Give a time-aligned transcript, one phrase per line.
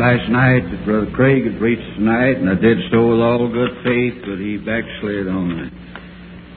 [0.00, 3.84] last night that Brother Craig had preached tonight, and I did so with all good
[3.84, 5.68] faith, but he backslid on me.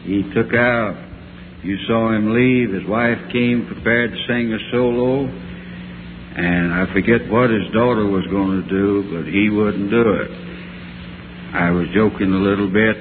[0.08, 0.96] He took out.
[1.60, 2.72] You saw him leave.
[2.72, 8.24] His wife came prepared to sing a solo, and I forget what his daughter was
[8.32, 10.32] going to do, but he wouldn't do it.
[11.52, 12.96] I was joking a little bit.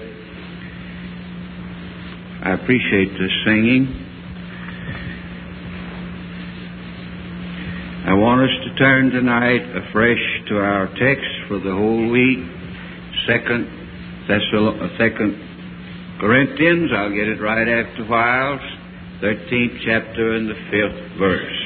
[2.43, 4.01] I appreciate this singing.
[8.23, 12.39] Want us to turn tonight afresh to our text for the whole week,
[13.26, 13.67] Second
[14.30, 15.35] Thessal- uh, Second
[16.21, 16.93] Corinthians.
[16.94, 18.63] I'll get it right after whiles,
[19.21, 21.58] thirteenth chapter and the fifth verse.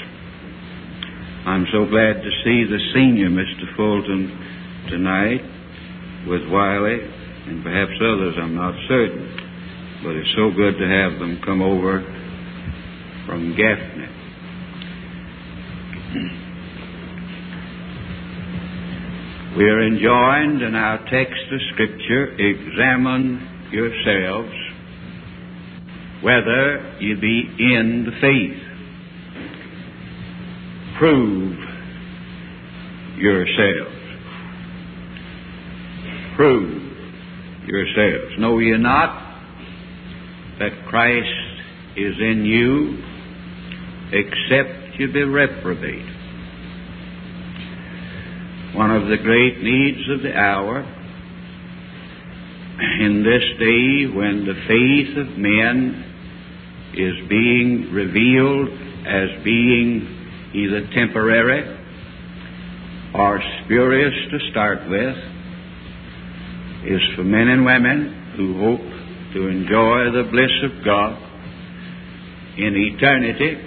[1.45, 3.77] I'm so glad to see the senior Mr.
[3.77, 4.33] Fulton
[4.89, 5.45] tonight
[6.27, 7.05] with Wiley
[7.53, 8.35] and perhaps others.
[8.41, 9.29] I'm not certain,
[10.03, 12.01] but it's so good to have them come over
[13.27, 14.09] from Gaffney.
[19.57, 24.53] We are enjoined in our text of Scripture, examine yourselves
[26.23, 28.63] whether you be in the faith.
[30.99, 31.57] Prove
[33.17, 33.97] yourselves.
[36.37, 36.93] Prove
[37.67, 38.39] yourselves.
[38.39, 39.41] Know ye not
[40.59, 41.29] that Christ
[41.97, 43.03] is in you,
[44.13, 46.16] except you be reprobate?
[48.77, 50.85] One of the great needs of the hour.
[53.01, 56.05] In this day when the faith of men
[56.93, 58.69] is being revealed
[59.09, 61.65] as being either temporary
[63.15, 65.17] or spurious to start with
[66.85, 68.85] is for men and women who hope
[69.33, 71.17] to enjoy the bliss of God
[72.59, 73.66] in eternity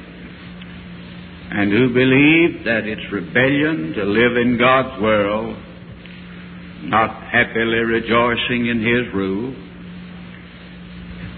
[1.52, 5.58] and who believe that it's rebellion to live in God's world,
[6.84, 9.56] not happily rejoicing in His rule.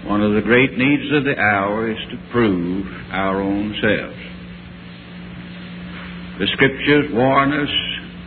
[0.04, 4.22] One of the great needs of the hour is to prove our own selves.
[6.40, 7.72] The Scriptures warn us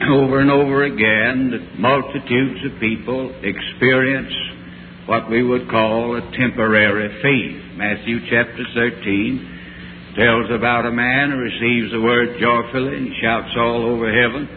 [0.10, 4.34] over and over again that multitudes of people experience
[5.06, 7.78] what we would call a temporary faith.
[7.78, 9.55] Matthew chapter 13
[10.16, 14.48] tells about a man who receives the word joyfully and shouts all over heaven,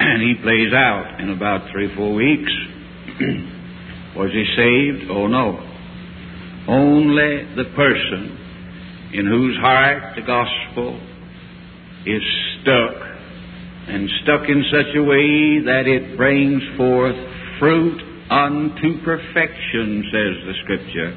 [0.00, 2.50] and he plays out in about three or four weeks.
[4.18, 5.10] Was he saved?
[5.10, 5.62] Oh no.
[6.66, 10.98] Only the person in whose heart the gospel
[12.04, 12.22] is
[12.60, 12.98] stuck,
[13.88, 17.16] and stuck in such a way that it brings forth
[17.58, 21.14] fruit unto perfection, says the Scripture.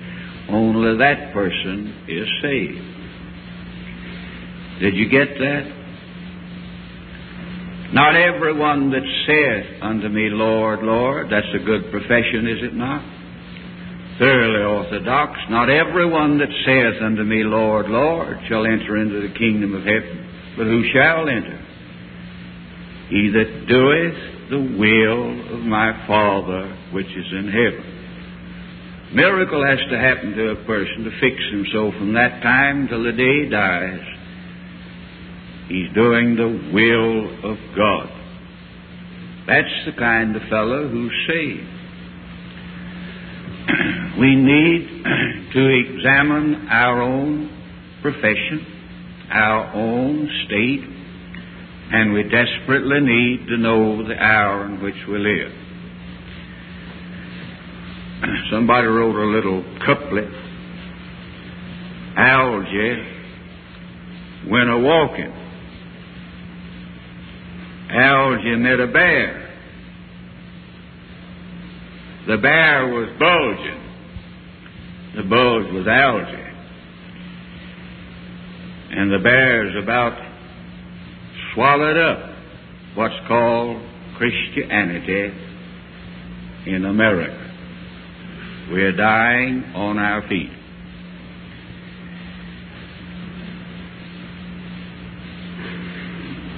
[0.50, 3.01] Only that person is saved.
[4.82, 5.64] Did you get that?
[7.94, 13.06] Not everyone that saith unto me, Lord, Lord, that's a good profession, is it not?
[14.18, 15.38] Thoroughly orthodox.
[15.52, 20.18] Not everyone that saith unto me, Lord, Lord, shall enter into the kingdom of heaven,
[20.58, 21.62] but who shall enter?
[23.14, 29.14] He that doeth the will of my Father which is in heaven.
[29.14, 33.04] Miracle has to happen to a person to fix him so from that time till
[33.04, 34.21] the day he dies
[35.68, 38.10] He's doing the will of God.
[39.48, 41.68] That's the kind of fellow who's saved.
[44.20, 45.04] we need
[45.54, 47.50] to examine our own
[48.02, 48.66] profession,
[49.32, 50.84] our own state,
[51.94, 55.52] and we desperately need to know the hour in which we live.
[58.52, 60.30] Somebody wrote a little couplet.
[62.16, 63.08] Algy
[64.50, 65.41] went a walking
[67.92, 69.50] Algy met a bear.
[72.28, 73.82] The bear was bulging.
[75.16, 76.48] The bulge was Algy.
[78.92, 80.14] And the bear's about
[81.54, 82.36] swallowed up
[82.96, 83.82] what's called
[84.18, 85.34] Christianity
[86.68, 87.38] in America.
[88.72, 90.61] We're dying on our feet.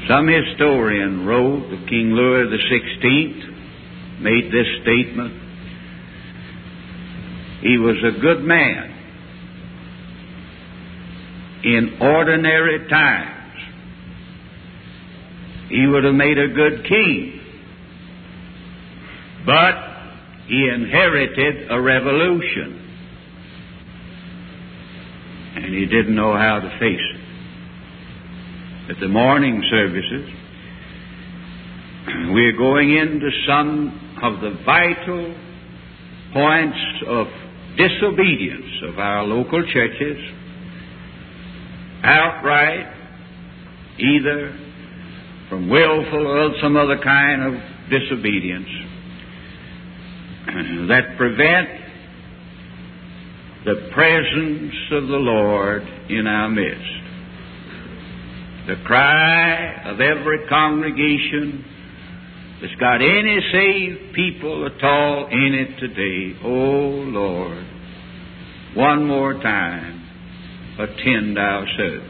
[0.08, 5.34] Some historian wrote that King Louis XVI made this statement.
[7.62, 8.90] He was a good man
[11.64, 13.40] in ordinary times.
[15.70, 17.40] He would have made a good king.
[19.46, 19.76] But
[20.48, 22.80] he inherited a revolution.
[25.56, 27.13] And he didn't know how to face it
[28.90, 30.30] at the morning services,
[32.32, 35.36] we're going into some of the vital
[36.34, 36.78] points
[37.08, 37.28] of
[37.78, 40.18] disobedience of our local churches,
[42.04, 42.94] outright,
[44.00, 44.60] either
[45.48, 47.54] from willful or some other kind of
[47.90, 48.68] disobedience,
[50.90, 51.70] that prevent
[53.64, 57.03] the presence of the Lord in our midst.
[58.66, 61.66] The cry of every congregation
[62.62, 67.66] that's got any saved people at all in it today, oh Lord,
[68.74, 70.08] one more time,
[70.80, 72.10] attend our service.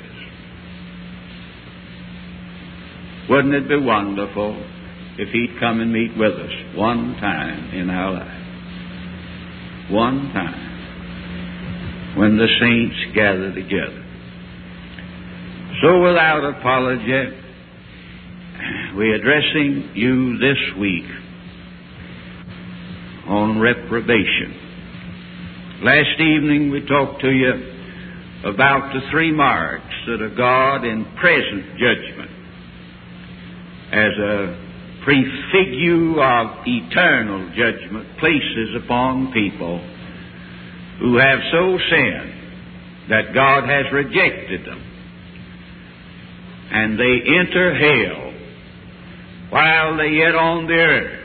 [3.31, 4.53] Wouldn't it be wonderful
[5.17, 9.91] if He'd come and meet with us one time in our life?
[9.91, 12.15] One time.
[12.15, 14.03] When the saints gather together.
[15.83, 17.35] So, without apology,
[18.95, 21.03] we're addressing you this week
[23.27, 24.55] on reprobation.
[25.83, 27.51] Last evening we talked to you
[28.45, 32.31] about the three marks that a God in present judgment
[33.91, 34.55] as a
[35.03, 39.79] prefigure of eternal judgment places upon people
[41.01, 42.31] who have so sinned
[43.09, 44.92] that God has rejected them
[46.73, 48.33] and they enter hell
[49.51, 51.19] while they yet on the earth.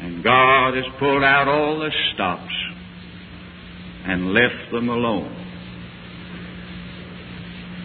[0.00, 2.54] And God has pulled out all the stops
[4.06, 5.44] and left them alone.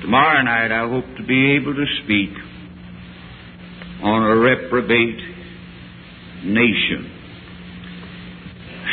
[0.02, 2.32] Tomorrow night I hope to be able to speak
[4.02, 5.20] on a reprobate
[6.46, 7.16] nation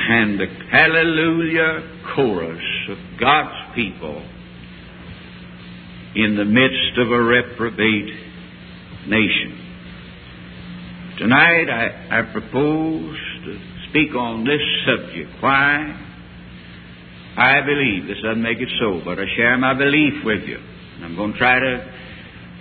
[0.08, 4.20] and the hallelujah chorus of God's people
[6.16, 8.08] in the midst of a reprobate
[9.06, 9.52] nation.
[11.18, 13.58] Tonight I, I propose to
[13.90, 15.30] speak on this subject.
[15.40, 16.02] Why?
[17.36, 20.56] I believe, this doesn't make it so, but I share my belief with you.
[20.56, 21.92] And I'm going to try to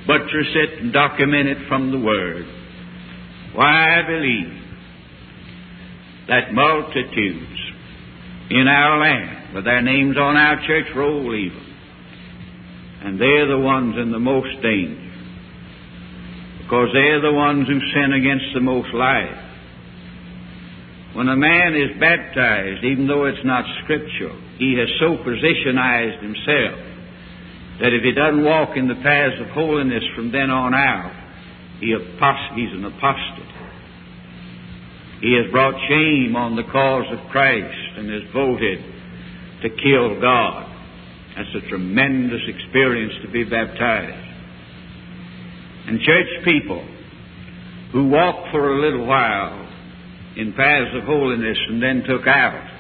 [0.06, 2.46] buttress it and document it from the Word.
[3.56, 4.52] Why I believe
[6.28, 7.60] that multitudes
[8.50, 11.75] in our land, with their names on our church roll even,
[13.06, 15.06] and they're the ones in the most danger
[16.66, 19.38] because they're the ones who sin against the most life.
[21.14, 26.82] When a man is baptized, even though it's not scriptural, he has so positionized himself
[27.80, 31.14] that if he doesn't walk in the paths of holiness from then on out,
[31.80, 33.46] he apost- he's an apostate.
[35.22, 38.84] He has brought shame on the cause of Christ and has voted
[39.62, 40.65] to kill God.
[41.36, 44.26] That's a tremendous experience to be baptized
[45.88, 46.84] and church people
[47.92, 49.62] who walked for a little while
[50.36, 52.72] in paths of holiness and then took out.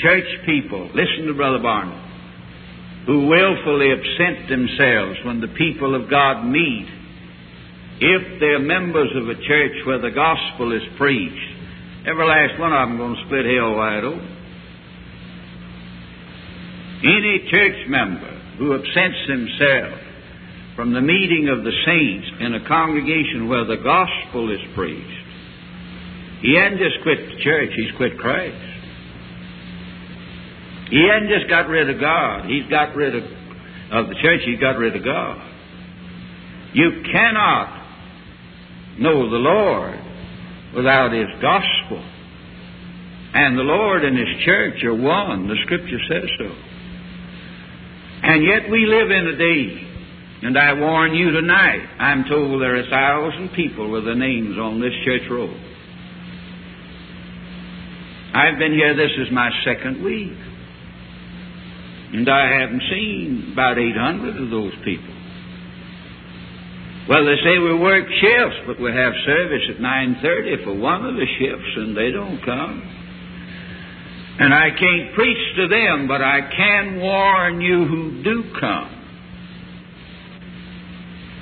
[0.00, 1.98] Church people, listen to Brother Barnard,
[3.06, 6.88] who willfully absent themselves when the people of God meet,
[8.00, 12.88] if they're members of a church where the gospel is preached, every last one of
[12.88, 14.31] them going to split hell wide open.
[17.02, 19.98] Any church member who absents himself
[20.76, 25.20] from the meeting of the saints in a congregation where the gospel is preached,
[26.42, 28.56] he hadn't just quit the church, he's quit Christ.
[30.90, 34.60] He hadn't just got rid of God, he's got rid of, of the church, he's
[34.60, 35.52] got rid of God.
[36.74, 37.82] You cannot
[38.98, 39.98] know the Lord
[40.74, 42.02] without His gospel.
[43.34, 45.48] And the Lord and His church are one.
[45.48, 46.54] The Scripture says so.
[48.22, 49.92] And yet we live in a day
[50.42, 54.58] and I warn you tonight, I'm told there are a thousand people with their names
[54.58, 55.54] on this church roll.
[58.34, 60.34] I've been here, this is my second week.
[62.12, 65.14] And I haven't seen about 800 of those people.
[67.08, 71.14] Well, they say we work shifts, but we have service at 9.30 for one of
[71.14, 72.82] the shifts, and they don't come.
[74.38, 78.98] And I can't preach to them, but I can warn you who do come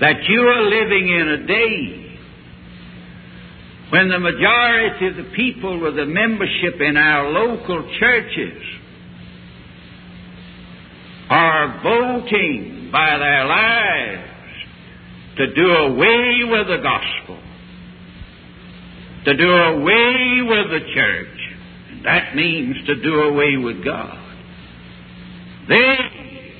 [0.01, 2.01] that you are living in a day
[3.91, 8.63] when the majority of the people with the membership in our local churches
[11.29, 14.31] are voting by their lives
[15.37, 17.39] to do away with the gospel,
[19.27, 21.50] to do away with the church.
[22.05, 24.17] That means to do away with God.
[25.69, 25.97] They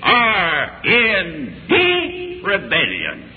[0.03, 3.33] are in deep rebellion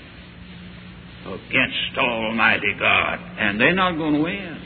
[1.26, 3.18] against Almighty God.
[3.38, 4.60] And they're not going to win.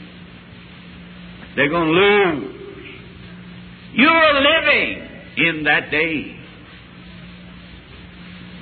[1.55, 2.55] They're going to lose.
[3.93, 6.35] You're living in that day.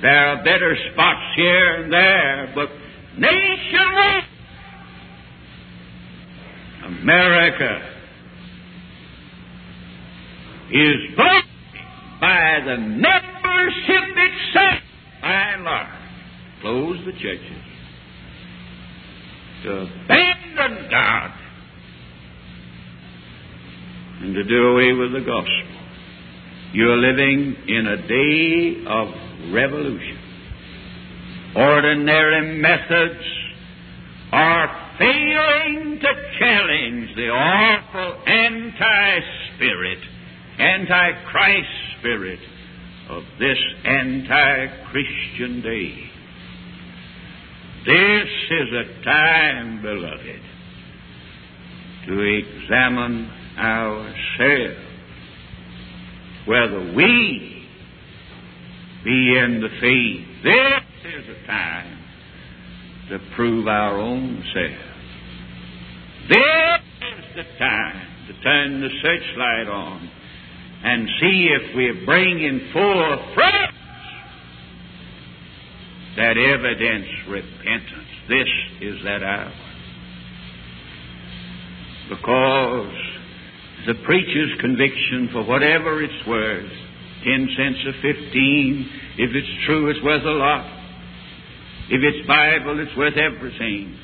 [0.00, 2.68] There are better spots here and there, but
[3.18, 4.24] nationwide,
[6.86, 7.97] America
[10.70, 11.48] is broken
[12.20, 14.82] by the membership itself,
[15.22, 15.88] by and large.
[16.60, 17.64] Close the churches.
[19.64, 19.70] To
[20.04, 21.32] abandon God
[24.20, 25.78] and to do away with the gospel.
[26.72, 30.18] You're living in a day of revolution.
[31.56, 33.24] Ordinary methods
[34.32, 39.20] are failing to challenge the awful anti
[39.54, 39.98] spirit,
[40.58, 42.40] anti Christ spirit
[43.08, 46.10] of this anti Christian day.
[47.86, 50.42] This is a time, beloved,
[52.06, 54.84] to examine ourselves
[56.46, 57.66] whether we
[59.04, 60.26] be in the faith.
[60.42, 61.98] This is a time
[63.10, 64.88] to prove our own self.
[66.28, 70.10] This is the time to turn the searchlight on
[70.88, 73.74] and see if we're bringing forth fruit
[76.16, 78.08] that evidence repentance.
[78.26, 78.48] This
[78.80, 79.52] is that hour.
[82.08, 82.94] Because
[83.86, 86.72] the preacher's conviction, for whatever it's worth,
[87.22, 90.64] ten cents or fifteen, if it's true, it's worth a lot.
[91.90, 93.94] If it's Bible, it's worth everything.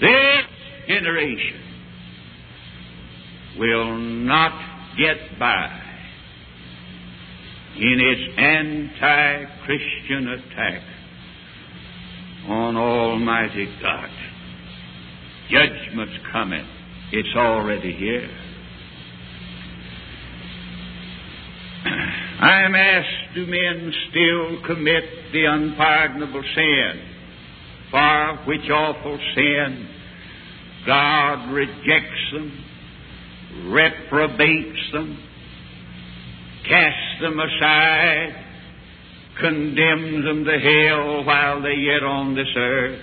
[0.00, 0.44] This
[0.86, 1.60] generation
[3.58, 5.80] will not get by
[7.76, 10.82] in its anti Christian attack
[12.48, 14.10] on Almighty God.
[15.50, 16.66] Judgment's coming.
[17.12, 18.30] It's already here.
[22.40, 27.02] I am asked, do men still commit the unpardonable sin?
[27.90, 29.88] For which awful sin
[30.86, 32.64] God rejects them,
[33.66, 35.18] reprobates them,
[36.68, 38.46] casts them aside,
[39.40, 43.00] condemns them to hell while they're yet on this earth?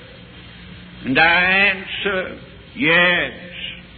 [1.06, 2.42] And I answer,
[2.76, 3.32] yes,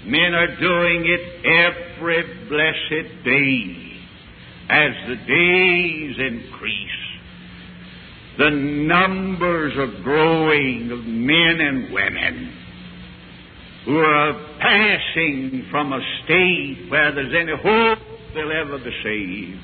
[0.06, 3.89] men are doing it every blessed day
[4.70, 6.89] as the days increase.
[8.38, 12.59] The numbers are growing of men and women
[13.89, 17.98] who are passing from a state where there's any hope
[18.36, 19.60] they'll ever be saved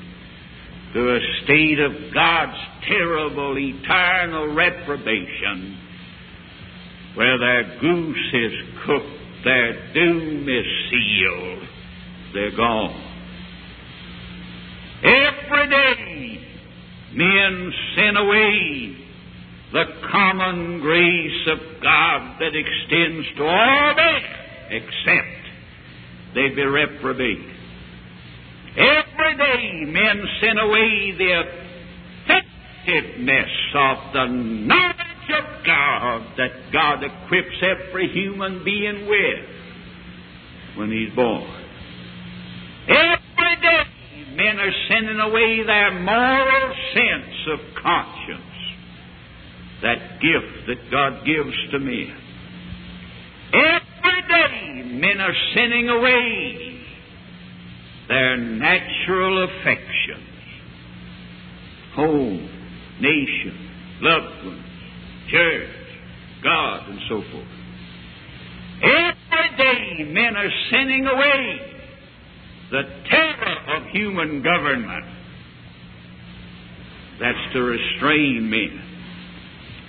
[0.96, 2.58] to a state of God's
[2.90, 5.78] terrible eternal reprobation
[7.14, 8.54] where their goose is
[8.88, 11.70] cooked, their doom is sealed,
[12.34, 13.02] they're gone.
[15.04, 16.48] Every day
[17.14, 19.05] men sin away
[19.76, 24.22] the common grace of God that extends to all men
[24.72, 25.36] except
[26.34, 27.46] they be reprobate.
[28.78, 31.44] Every day men sin away the
[32.24, 39.46] effectiveness of the knowledge of God that God equips every human being with
[40.78, 41.52] when he's born.
[42.88, 43.84] Every day
[44.38, 48.55] men are sending away their moral sense of conscience,
[49.82, 52.16] that gift that God gives to men.
[53.54, 56.82] Every day men are sending away
[58.08, 60.30] their natural affections,
[61.96, 62.50] home,
[63.00, 63.70] nation,
[64.02, 64.66] loved ones,
[65.30, 65.70] church,
[66.44, 67.48] God, and so forth.
[68.84, 71.72] Every day men are sending away
[72.72, 75.06] the terror of human government.
[77.20, 78.95] That's to restrain men.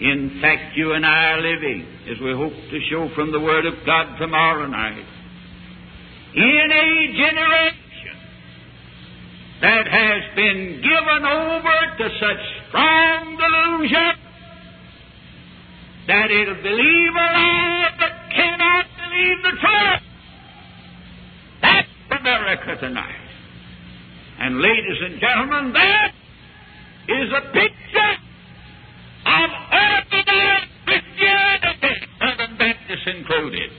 [0.00, 3.64] In fact, you and I are living, as we hope to show from the Word
[3.64, 5.06] of God tomorrow night,
[6.34, 8.16] in a generation
[9.62, 14.12] that has been given over to such strong delusion
[16.08, 20.02] that it'll believe a lie but cannot believe the truth.
[21.62, 21.88] That's
[22.20, 23.26] America tonight.
[24.40, 26.12] And ladies and gentlemen, that
[27.08, 28.25] is a picture
[29.26, 33.70] of ordinary Christianity, Southern Baptists included.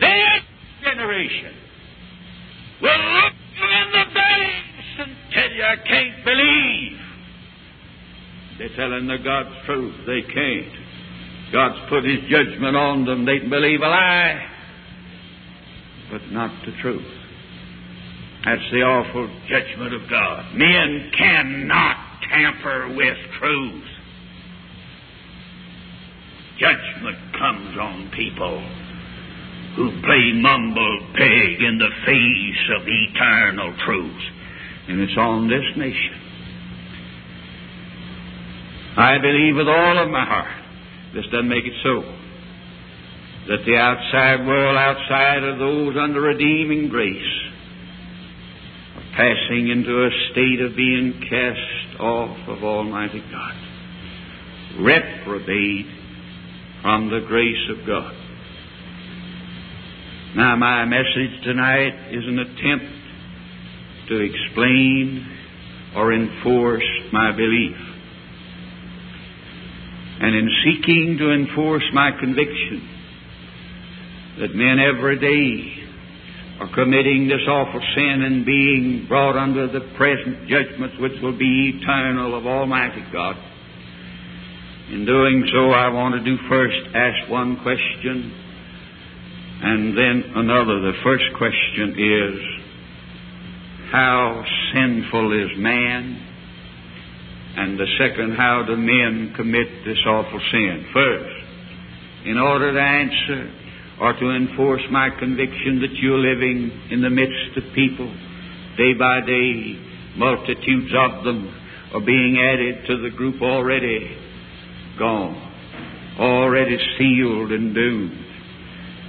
[0.00, 0.42] This
[0.82, 1.54] generation
[2.80, 6.98] will look you in the face and tell you I can't believe
[8.58, 9.94] They're telling the God's truth.
[10.06, 11.52] They can't.
[11.52, 13.26] God's put His judgment on them.
[13.26, 14.46] They can believe a lie,
[16.10, 17.19] but not the truth.
[18.44, 20.54] That's the awful judgment of God.
[20.54, 21.96] Men cannot
[22.32, 23.84] tamper with truth.
[26.58, 28.60] Judgment comes on people
[29.76, 34.22] who play mumble pig in the face of eternal truth.
[34.88, 36.16] And it's on this nation.
[38.96, 40.64] I believe with all of my heart,
[41.14, 42.02] this doesn't make it so,
[43.48, 47.49] that the outside world, outside of those under redeeming grace,
[49.16, 53.54] passing into a state of being cast off of Almighty God,
[54.80, 55.86] reprobate
[56.82, 58.14] from the grace of God.
[60.36, 63.00] Now, my message tonight is an attempt
[64.08, 65.26] to explain
[65.96, 67.76] or enforce my belief.
[70.20, 72.88] And in seeking to enforce my conviction
[74.38, 75.79] that men every day
[76.60, 81.80] are committing this awful sin and being brought under the present judgments which will be
[81.80, 83.36] eternal of Almighty God.
[84.92, 88.34] In doing so, I want to do first ask one question
[89.62, 90.80] and then another.
[90.80, 92.40] The first question is,
[93.90, 96.26] how sinful is man?
[97.56, 100.86] And the second, how do men commit this awful sin?
[100.92, 101.40] First,
[102.26, 103.59] in order to answer
[104.00, 108.08] or to enforce my conviction that you're living in the midst of people,
[108.76, 109.76] day by day,
[110.16, 111.54] multitudes of them
[111.92, 114.16] are being added to the group already
[114.98, 115.36] gone,
[116.18, 118.24] already sealed and doomed.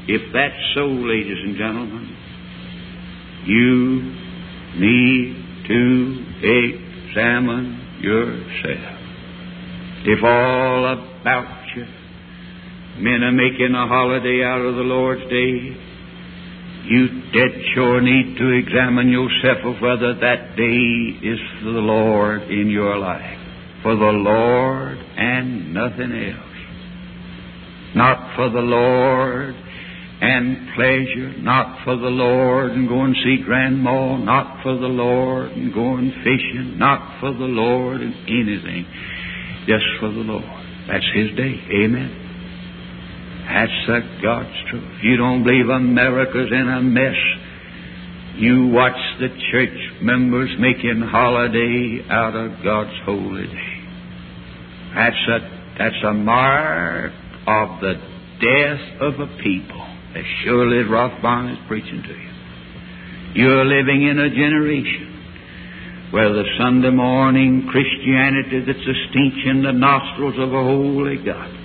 [0.08, 2.18] If that's so, ladies and gentlemen,
[3.46, 4.02] you
[4.76, 8.98] need to examine yourself.
[10.04, 11.61] If all about
[13.02, 15.76] men are making a holiday out of the Lord's day,
[16.86, 22.44] you dead sure need to examine yourself of whether that day is for the Lord
[22.44, 23.38] in your life.
[23.84, 26.52] For the Lord and nothing else.
[27.96, 29.56] Not for the Lord
[30.22, 35.52] and pleasure, not for the Lord and go and see grandma, not for the Lord
[35.52, 38.86] and going fishing, not for the Lord and anything,
[39.68, 40.44] just for the Lord.
[40.88, 41.58] That's His day.
[41.84, 42.21] Amen.
[43.52, 45.04] That's the God's truth.
[45.04, 47.20] You don't believe America's in a mess.
[48.40, 53.84] You watch the church members making holiday out of God's holy day.
[54.96, 55.40] That's a,
[55.78, 57.12] that's a mark
[57.46, 57.96] of the
[58.40, 59.84] death of a people
[60.16, 62.32] as surely as Rolfe Barnard is preaching to you.
[63.36, 69.74] You're living in a generation where the Sunday morning Christianity that's a stench in the
[69.74, 71.61] nostrils of a holy God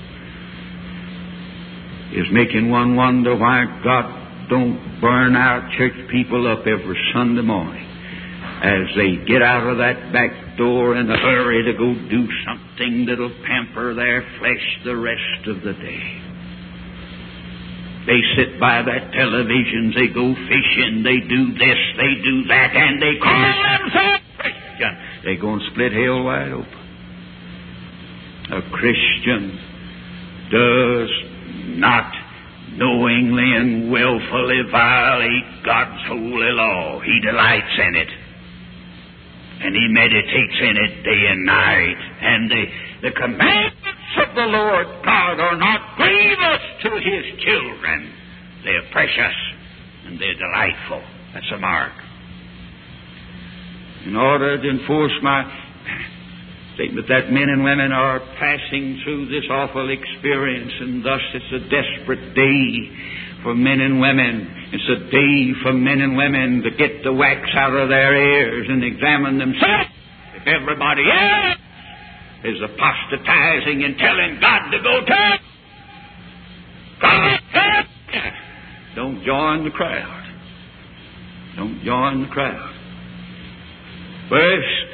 [2.17, 7.85] is making one wonder why God don't burn our church people up every Sunday morning
[8.63, 13.05] as they get out of that back door in a hurry to go do something
[13.05, 16.23] that'll pamper their flesh the rest of the day.
[18.07, 23.03] They sit by that television, they go fishing, they do this, they do that, and
[23.03, 24.97] they call themselves Christian.
[25.25, 26.81] They go and split hell wide open.
[28.47, 29.59] A Christian
[30.55, 31.26] does
[31.67, 32.13] not
[32.73, 37.01] knowingly and willfully violate God's holy law.
[37.01, 38.09] He delights in it.
[39.59, 41.97] And he meditates in it day and night.
[42.21, 42.65] And the,
[43.03, 48.13] the commandments of the Lord God are not grievous to his children.
[48.65, 49.37] They're precious
[50.07, 51.03] and they're delightful.
[51.35, 51.93] That's a mark.
[54.07, 55.66] In order to enforce my
[56.77, 61.63] statement that men and women are passing through this awful experience, and thus it's a
[61.73, 62.93] desperate day
[63.43, 64.69] for men and women.
[64.73, 68.67] It's a day for men and women to get the wax out of their ears
[68.69, 69.91] and examine themselves.
[70.37, 71.59] If everybody else
[72.45, 75.39] is apostatizing and telling God to go to
[77.01, 77.87] God,
[78.95, 80.25] don't join the crowd.
[81.57, 82.75] Don't join the crowd.
[84.29, 84.86] First,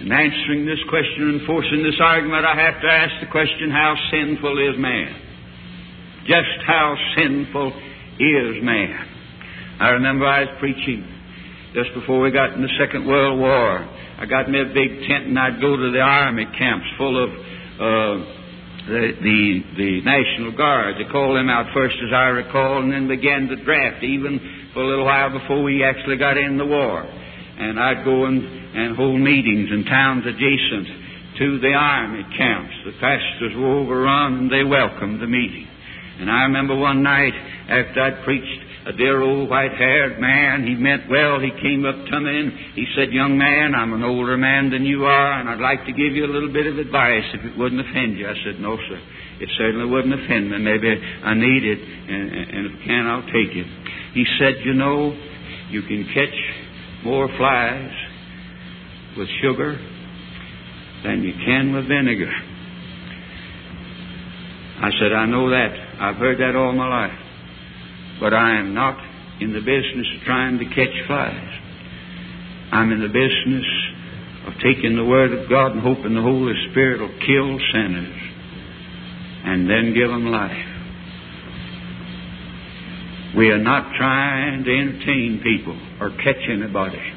[0.00, 3.94] in answering this question and forcing this argument, I have to ask the question how
[4.10, 5.12] sinful is man?
[6.24, 7.68] Just how sinful
[8.16, 9.06] is man?
[9.80, 11.04] I remember I was preaching
[11.74, 13.84] just before we got in the Second World War.
[14.18, 17.30] I got in a big tent and I'd go to the army camps full of
[17.30, 18.40] uh,
[18.88, 19.40] the, the
[19.76, 20.96] the National Guard.
[20.96, 24.40] They called them out first, as I recall, and then began to draft, even
[24.72, 27.04] for a little while before we actually got in the war.
[27.04, 30.86] And I'd go and and hold meetings in towns adjacent
[31.38, 32.74] to the army camps.
[32.84, 35.66] The pastors were overrun and they welcomed the meeting.
[36.20, 37.32] And I remember one night
[37.68, 41.96] after I'd preached, a dear old white haired man, he meant well, he came up
[41.96, 45.48] to me and he said, Young man, I'm an older man than you are, and
[45.48, 48.28] I'd like to give you a little bit of advice if it wouldn't offend you.
[48.28, 49.00] I said, No, sir.
[49.40, 50.58] It certainly wouldn't offend me.
[50.58, 52.24] Maybe I need it, and,
[52.56, 53.68] and if I can, I'll take it.
[54.12, 55.12] He said, You know,
[55.70, 56.36] you can catch
[57.04, 57.92] more flies
[59.20, 59.76] with sugar
[61.04, 62.32] than you can with vinegar.
[64.80, 65.76] I said, I know that.
[66.00, 67.18] I've heard that all my life.
[68.18, 68.96] But I am not
[69.40, 71.52] in the business of trying to catch flies.
[72.72, 73.66] I'm in the business
[74.46, 78.16] of taking the Word of God and hoping the Holy Spirit will kill sinners
[79.44, 80.66] and then give them life.
[83.36, 87.09] We are not trying to entertain people or catch anybody.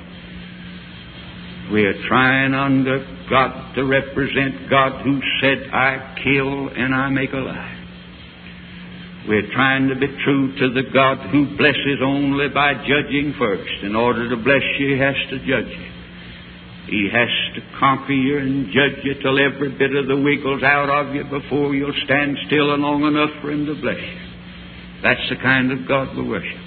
[1.71, 2.99] We are trying under
[3.29, 7.79] God to represent God who said, I kill and I make alive.
[9.27, 13.83] We're trying to be true to the God who blesses only by judging first.
[13.83, 15.89] In order to bless you, He has to judge you.
[16.87, 20.89] He has to conquer you and judge you till every bit of the wiggles out
[20.89, 24.19] of you before you'll stand still and long enough for Him to bless you.
[25.01, 26.59] That's the kind of God we worship.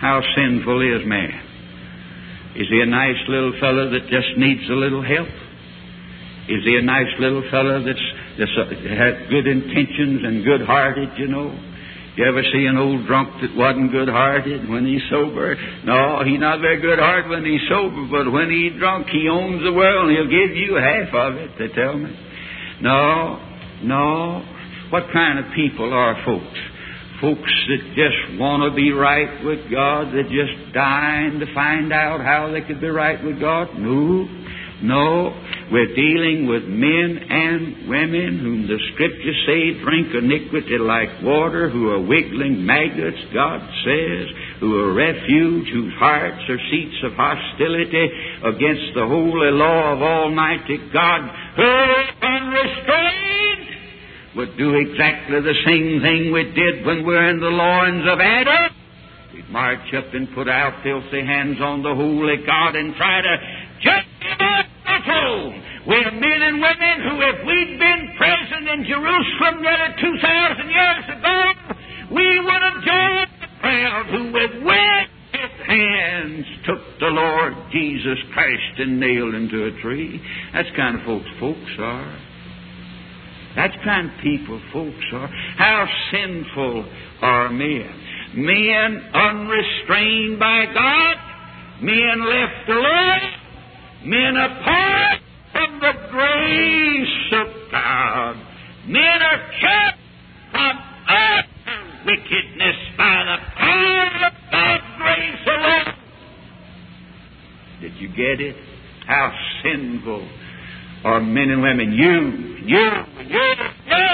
[0.00, 1.49] How sinful is man?
[2.56, 5.28] Is he a nice little fellow that just needs a little help?
[6.48, 8.06] Is he a nice little fellow that's,
[8.38, 11.54] that's uh, has good intentions and good hearted, you know?
[12.16, 15.54] You ever see an old drunk that wasn't good hearted when he's sober?
[15.84, 19.62] No, he's not very good hearted when he's sober, but when he's drunk, he owns
[19.62, 22.10] the world and he'll give you half of it, they tell me.
[22.82, 23.38] No,
[23.84, 24.42] no.
[24.90, 26.58] What kind of people are folks?
[27.20, 32.24] Folks that just want to be right with God, that just dying to find out
[32.24, 33.76] how they could be right with God?
[33.76, 34.24] No,
[34.80, 35.28] no.
[35.68, 41.90] We're dealing with men and women whom the Scriptures say drink iniquity like water, who
[41.90, 44.26] are wiggling maggots, God says,
[44.58, 48.08] who are refuge, whose hearts are seats of hostility
[48.48, 51.68] against the holy law of Almighty God, who
[52.24, 53.39] unrestrained
[54.36, 58.20] would do exactly the same thing we did when we were in the loins of
[58.20, 58.74] Adam.
[59.34, 63.36] We'd march up and put our filthy hands on the holy God and try to
[63.82, 64.70] judge him
[65.86, 71.40] we're men and women who, if we'd been present in Jerusalem nearly 2,000 years ago,
[72.14, 78.78] we would have joined the crowd who, with wicked hands, took the Lord Jesus Christ
[78.78, 80.22] and nailed him to a tree.
[80.52, 82.29] That's kind of folks folks are.
[83.56, 85.28] That's kind of people folks are.
[85.56, 86.84] How sinful
[87.22, 87.90] are men?
[88.34, 91.16] Men unrestrained by God,
[91.82, 93.40] men left alone,
[94.04, 95.20] Men apart
[95.52, 98.36] from the grace of God.
[98.86, 99.98] Men are kept
[100.50, 105.94] from utter wickedness by the power of God's grace alone.
[107.82, 108.56] Did you get it?
[109.06, 109.32] How
[109.62, 110.26] sinful
[111.04, 111.92] are men and women.
[111.92, 112.90] You, you,
[113.26, 113.54] you,
[113.86, 114.06] you.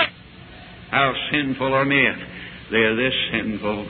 [0.90, 2.16] How sinful are men.
[2.70, 3.88] They are this sinful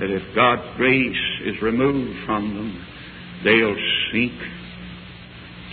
[0.00, 2.86] that if God's grace is removed from them,
[3.44, 3.76] they'll
[4.12, 4.32] sink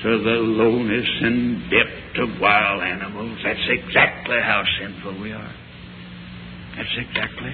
[0.04, 3.40] to the lowness and depth of wild animals.
[3.44, 5.54] That's exactly how sinful we are.
[6.76, 7.54] That's exactly.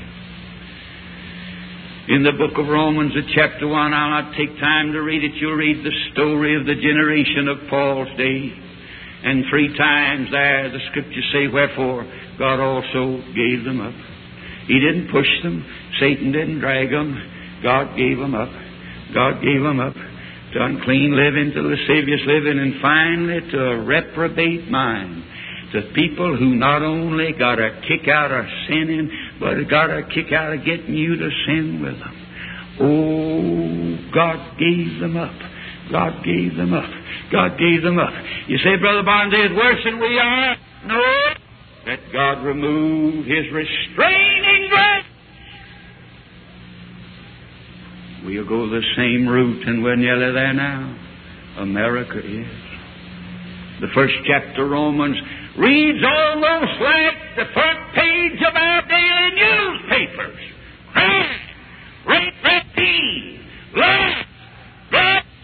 [2.09, 5.35] In the book of Romans, at chapter 1, I'll not take time to read it.
[5.35, 8.68] You'll read the story of the generation of Paul's day.
[9.23, 12.03] And three times there, the scriptures say, Wherefore
[12.37, 13.93] God also gave them up.
[14.67, 15.65] He didn't push them,
[15.99, 17.17] Satan didn't drag them.
[17.63, 18.49] God gave them up.
[19.13, 19.95] God gave them up
[20.53, 25.23] to unclean living, to lascivious living, and finally to a reprobate mind.
[25.73, 30.33] To people who not only got a kick out of sinning, but got a kick
[30.33, 32.15] out of getting you to sin with them.
[32.81, 35.48] Oh, God gave them up.
[35.91, 36.89] God gave them up.
[37.31, 38.13] God gave them up.
[38.47, 40.55] You say, Brother Barnard, is worse than we are?
[40.85, 41.01] No.
[41.87, 45.05] Let God remove His restraining grace
[48.25, 50.95] We'll go the same route, and we're nearly there now.
[51.59, 52.47] America is.
[53.81, 55.15] The first chapter Romans
[55.57, 60.37] reads almost like the front page of our daily newspapers.
[60.91, 61.39] Crime,
[62.07, 63.39] rape, rapine,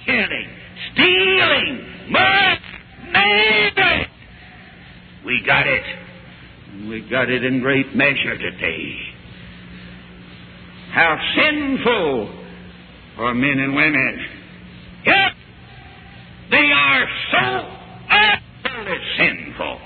[0.06, 0.48] bloodshedding,
[0.94, 2.62] stealing, murder,
[3.12, 4.06] murder.
[5.26, 5.84] We got it.
[6.88, 8.96] We got it in great measure today.
[10.94, 12.46] How sinful
[13.16, 14.26] for men and women.
[15.06, 15.32] Yet
[16.52, 17.78] they are so
[18.10, 19.80] utterly sinful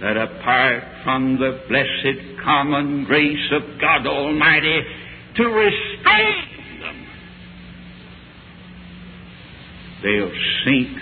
[0.00, 4.80] that apart from the blessed common grace of God Almighty
[5.36, 7.06] to restrain them,
[10.02, 10.32] they'll
[10.64, 10.98] sink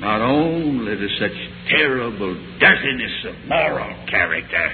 [0.00, 1.36] not only to such
[1.70, 4.72] terrible dirtiness of moral character,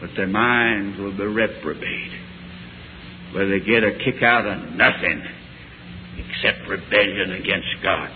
[0.00, 2.12] but their minds will be reprobate,
[3.32, 5.22] where they get a kick out of nothing
[6.18, 8.10] except rebellion against God.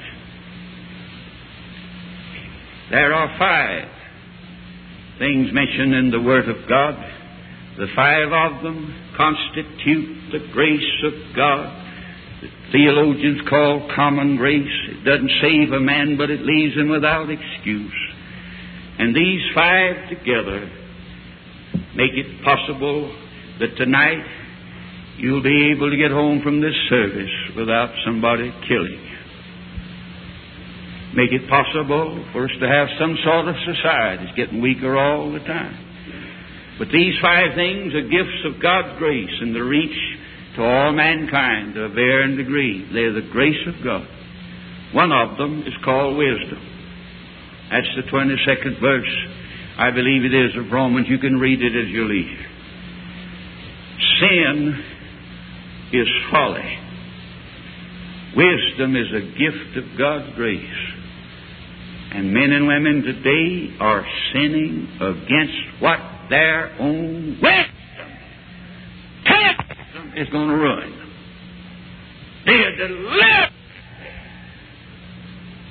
[2.91, 3.89] There are five
[5.19, 6.95] things mentioned in the Word of God.
[7.79, 11.82] The five of them constitute the grace of God.
[12.43, 14.69] The theologians call common grace.
[14.91, 18.01] It doesn't save a man, but it leaves him without excuse.
[18.99, 20.69] And these five together
[21.95, 23.15] make it possible
[23.61, 24.25] that tonight
[25.19, 29.13] you'll be able to get home from this service without somebody killing you
[31.15, 34.25] make it possible for us to have some sort of society.
[34.25, 35.77] It's getting weaker all the time.
[36.79, 39.97] But these five things are gifts of God's grace and the reach
[40.57, 42.89] to all mankind to of varying degree.
[42.93, 44.07] They're the grace of God.
[44.93, 46.61] One of them is called wisdom.
[47.71, 49.17] That's the 22nd verse,
[49.79, 51.07] I believe it is, of Romans.
[51.09, 52.39] You can read it as you leave.
[54.21, 54.85] Sin
[55.93, 56.79] is folly.
[58.37, 60.93] Wisdom is a gift of God's grace.
[62.15, 67.72] And men and women today are sinning against what their own wisdom,
[70.03, 71.13] wisdom is going to ruin them.
[72.47, 73.57] They are deliberately,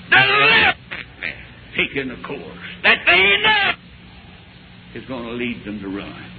[0.09, 1.33] deliberately
[1.75, 3.71] taking a course that they know
[4.95, 6.31] is going to lead them to ruin.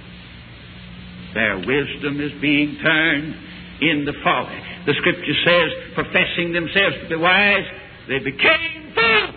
[1.33, 3.35] Their wisdom is being turned
[3.81, 4.59] into folly.
[4.85, 7.65] The Scripture says, professing themselves to be wise,
[8.07, 9.35] they became fools.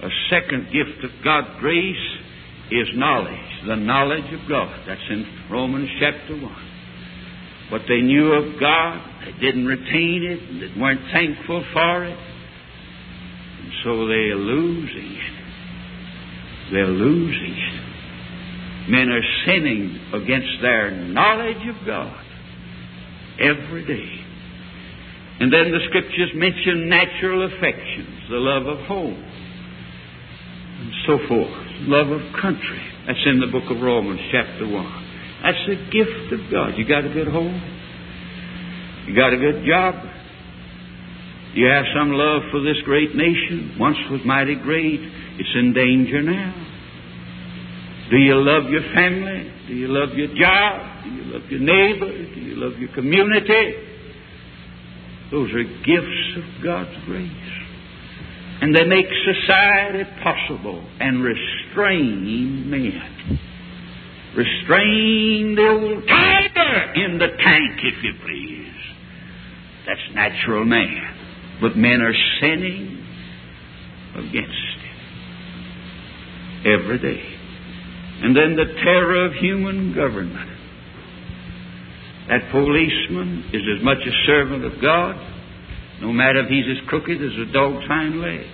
[0.00, 2.18] A second gift of God's grace
[2.70, 4.74] is knowledge, the knowledge of God.
[4.86, 6.68] That's in Romans chapter 1.
[7.70, 13.72] What they knew of God, they didn't retain it, they weren't thankful for it, and
[13.84, 15.38] so they're losing it.
[16.72, 18.90] They're losing it.
[18.90, 22.24] Men are sinning against their knowledge of God
[23.40, 24.24] every day.
[25.40, 29.22] And then the scriptures mention natural affections, the love of home,
[30.80, 31.67] and so forth.
[31.86, 32.82] Love of country.
[33.06, 35.42] That's in the book of Romans, chapter 1.
[35.42, 36.74] That's the gift of God.
[36.74, 37.54] You got a good home?
[39.06, 39.94] You got a good job?
[41.54, 43.76] You have some love for this great nation?
[43.78, 45.00] Once was mighty great.
[45.38, 46.52] It's in danger now.
[48.10, 49.52] Do you love your family?
[49.68, 51.04] Do you love your job?
[51.04, 52.10] Do you love your neighbor?
[52.10, 53.86] Do you love your community?
[55.30, 57.67] Those are gifts of God's grace
[58.60, 63.38] and they make society possible and restrain men.
[64.36, 68.74] Restrain the old tiger in the tank, if you please.
[69.86, 71.14] That's natural man.
[71.60, 73.04] But men are sinning
[74.14, 74.78] against
[76.64, 77.22] it every day.
[78.22, 80.50] And then the terror of human government.
[82.28, 85.16] That policeman is as much a servant of God
[86.00, 88.46] no matter if he's as crooked as a dog's hind leg.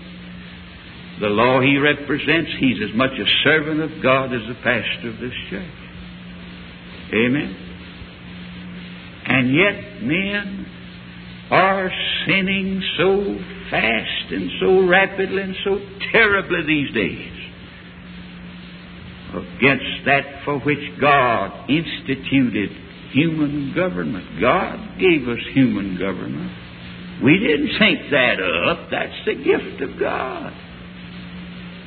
[1.21, 5.21] The law he represents, he's as much a servant of God as the pastor of
[5.21, 5.79] this church.
[7.13, 7.55] Amen.
[9.27, 10.67] And yet men
[11.51, 11.91] are
[12.27, 13.39] sinning so
[13.71, 15.79] fast and so rapidly and so
[16.13, 17.35] terribly these days
[19.35, 22.71] against that for which God instituted
[23.13, 24.41] human government.
[24.41, 26.51] God gave us human government.
[27.23, 28.91] We didn't think that up.
[28.91, 30.53] That's the gift of God.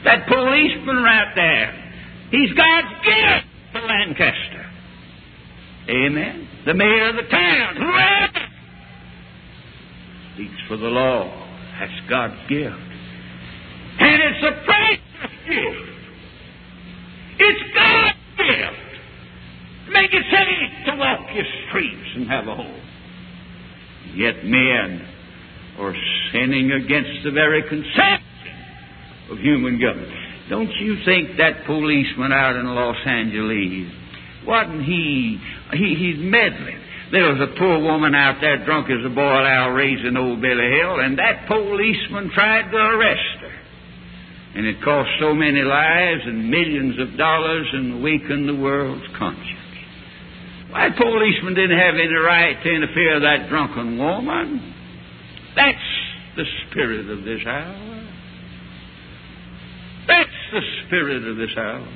[0.05, 1.91] That policeman right there,
[2.31, 4.65] he's God's gift to Lancaster.
[5.89, 6.47] Amen.
[6.65, 7.75] The mayor of the town,
[10.35, 11.47] speaks for the law.
[11.79, 12.75] That's God's gift.
[13.99, 15.97] And it's a precious gift.
[17.39, 19.91] It's God's gift.
[19.91, 22.81] Make it safe to walk your streets and have a home.
[24.15, 25.07] Yet men
[25.79, 25.95] or
[26.31, 28.25] sinning against the very conception
[29.29, 30.27] of human government.
[30.49, 33.91] Don't you think that policeman out in Los Angeles,
[34.45, 35.39] wasn't he,
[35.73, 36.79] he he's meddling.
[37.11, 40.71] There was a poor woman out there drunk as a boiled owl raising old Billy
[40.79, 43.55] Hill, and that policeman tried to arrest her.
[44.55, 49.67] And it cost so many lives and millions of dollars and weakened the world's conscience.
[50.71, 54.73] Why, policeman didn't have any right to interfere with that drunken woman.
[55.57, 55.89] That's
[56.37, 58.07] the spirit of this hour.
[60.07, 61.87] That's the spirit of this hour.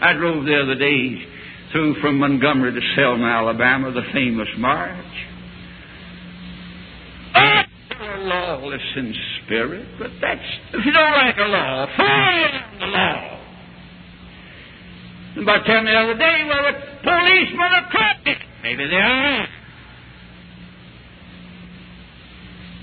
[0.00, 1.24] I drove the other day
[1.70, 5.06] through from Montgomery to Selma, Alabama, the famous march.
[7.36, 7.62] Oh,
[8.00, 9.14] a lawless in
[9.44, 10.40] spirit, but that's
[10.74, 12.48] if you don't like a law, follow
[12.80, 13.38] the law.
[15.36, 18.42] Somebody told me the other day, well, the policemen are crooked.
[18.64, 19.46] Maybe they are.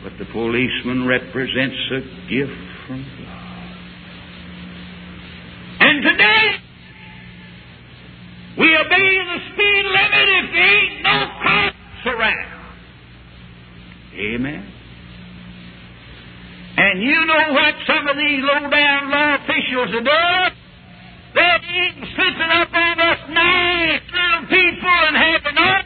[0.04, 3.40] But the policeman represents a gift from God.
[5.82, 6.46] And today,
[8.58, 12.60] we obey the speed limit if there ain't no cops around.
[14.16, 14.74] Amen.
[16.78, 20.56] And you know what some of these low down law officials are doing?
[21.36, 25.82] They're even slipping up on us nice little people and having all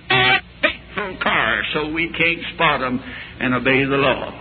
[0.62, 3.02] faithful cars so we can't spot them
[3.44, 4.32] and obey the law.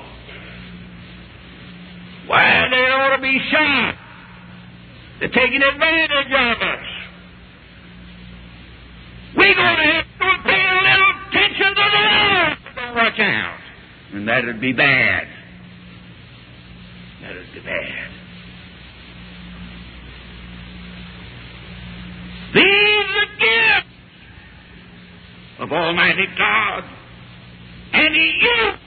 [2.28, 3.94] Why, they ought to be shot.
[5.18, 6.86] They're taking advantage of us.
[9.36, 12.94] We're going to have to pay a little attention to the law.
[12.94, 13.58] Watch out.
[14.12, 15.26] And that'd be bad.
[17.22, 18.08] That'd be bad.
[22.54, 23.88] These are gifts
[25.58, 26.84] of Almighty God.
[27.94, 28.81] And He uses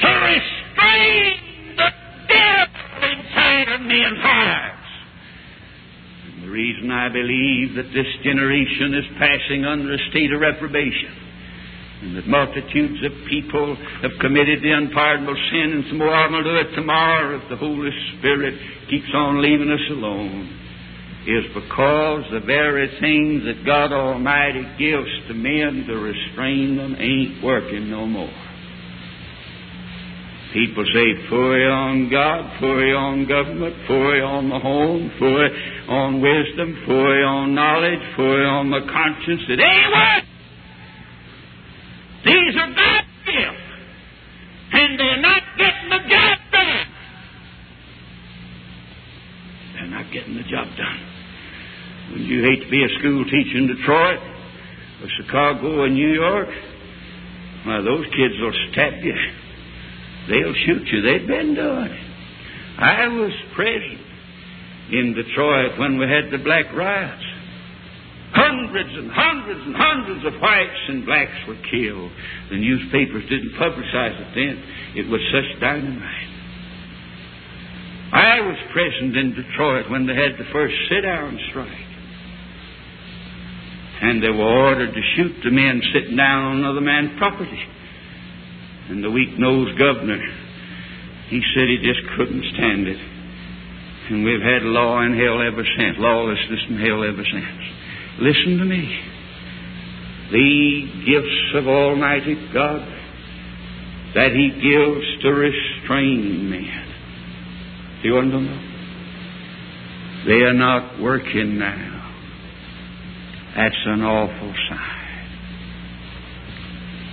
[0.00, 1.90] to restrain the
[2.28, 4.90] devil inside of men's hearts.
[6.26, 11.14] And the reason I believe that this generation is passing under a state of reprobation
[12.02, 16.38] and that multitudes of people have committed the unpardonable sin, and some more of them
[16.38, 18.54] will do it tomorrow if the Holy Spirit
[18.88, 20.67] keeps on leaving us alone
[21.26, 27.42] is because the very things that God Almighty gives to men to restrain them ain't
[27.42, 28.32] working no more.
[30.52, 35.48] People say, fully on God, fully on government, fully on the home, fully
[35.88, 39.42] on wisdom, fully on knowledge, fully on the conscience.
[39.48, 40.28] It ain't working.
[42.24, 43.68] These are God's gifts,
[44.72, 46.86] and they're not getting the job done.
[49.74, 51.00] They're not getting the job done.
[52.12, 54.20] Would you hate to be a school teacher in Detroit
[55.02, 56.48] or Chicago or New York?
[57.64, 59.16] Why, those kids will stab you.
[60.28, 61.02] They'll shoot you.
[61.02, 62.08] They've been doing it.
[62.78, 64.00] I was present
[64.92, 67.24] in Detroit when we had the black riots.
[68.32, 72.12] Hundreds and hundreds and hundreds of whites and blacks were killed.
[72.50, 74.56] The newspapers didn't publicize it then.
[74.94, 76.28] It was such dynamite.
[78.12, 81.87] I was present in Detroit when they had the first sit down strike
[84.00, 87.62] and they were ordered to shoot the men sitting down on another man's property.
[88.88, 90.20] And the weak nosed governor,
[91.28, 93.00] he said he just couldn't stand it.
[94.10, 97.62] And we've had law in hell ever since, lawlessness in hell ever since.
[98.20, 98.82] Listen to me.
[100.32, 102.98] The gifts of Almighty God
[104.14, 106.88] that He gives to restrain men.
[108.02, 108.64] Do you want to know?
[110.26, 111.97] They are not working now.
[113.56, 115.08] That's an awful sign.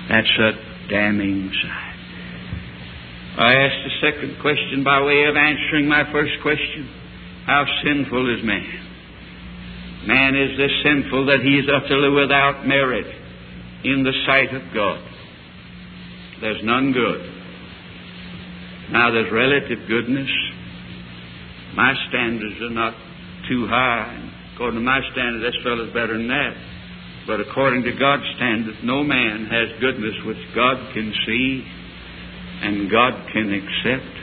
[0.10, 0.52] That's a
[0.90, 1.96] damning sign.
[3.38, 6.90] I asked a second question by way of answering my first question.
[7.46, 8.86] How sinful is man?
[10.08, 13.08] Man is this sinful that he is utterly without merit
[13.84, 15.02] in the sight of God.
[16.42, 17.22] There's none good.
[18.92, 20.30] Now there's relative goodness.
[21.76, 22.94] My standards are not
[23.50, 24.25] too high.
[24.56, 26.56] According to my standard, this fellow's better than that.
[27.28, 31.68] But according to God's standard, no man has goodness which God can see
[32.64, 34.16] and God can accept.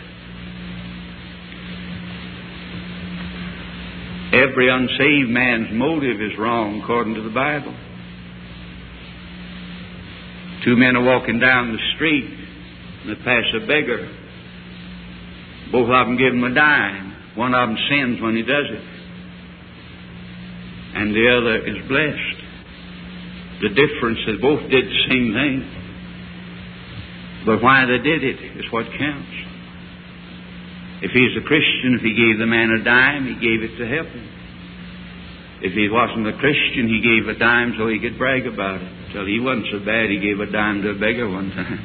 [4.32, 7.76] Every unsaved man's motive is wrong according to the Bible.
[10.64, 12.24] Two men are walking down the street
[13.04, 14.08] and they pass a beggar.
[15.70, 17.37] Both of them give him a dime.
[17.37, 18.91] One of them sins when he does it
[20.94, 22.38] and the other is blessed.
[23.62, 25.62] The difference is both did the same thing.
[27.46, 29.34] But why they did it is what counts.
[31.02, 33.86] If he's a Christian, if he gave the man a dime, he gave it to
[33.86, 34.28] help him.
[35.62, 38.90] If he wasn't a Christian, he gave a dime so he could brag about it.
[39.12, 41.82] Till he wasn't so bad, he gave a dime to a beggar one time.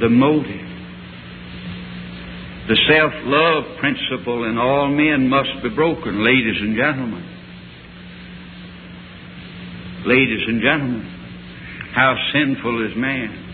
[0.00, 0.73] The motive.
[2.66, 7.24] The self love principle in all men must be broken, ladies and gentlemen.
[10.06, 11.04] Ladies and gentlemen,
[11.94, 13.44] how sinful is man?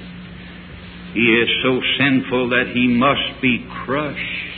[1.14, 4.50] He is so sinful that he must be crushed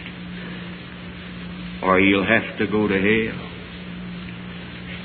[1.83, 3.49] or he'll have to go to hell.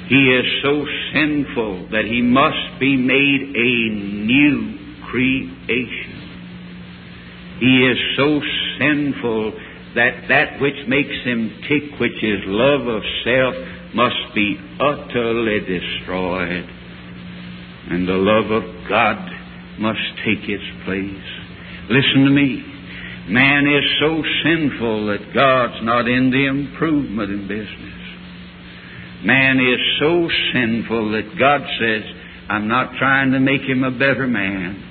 [0.09, 3.95] He is so sinful that he must be made a
[4.27, 4.77] new
[5.09, 6.17] creation.
[7.59, 8.39] He is so
[8.79, 9.53] sinful
[9.95, 13.55] that that which makes him tick, which is love of self,
[13.95, 16.69] must be utterly destroyed.
[17.89, 19.17] And the love of God
[19.79, 21.29] must take its place.
[21.89, 22.63] Listen to me.
[23.29, 27.97] Man is so sinful that God's not in the improvement in business.
[29.23, 32.03] Man is so sinful that God says,
[32.49, 34.83] I'm not trying to make him a better man.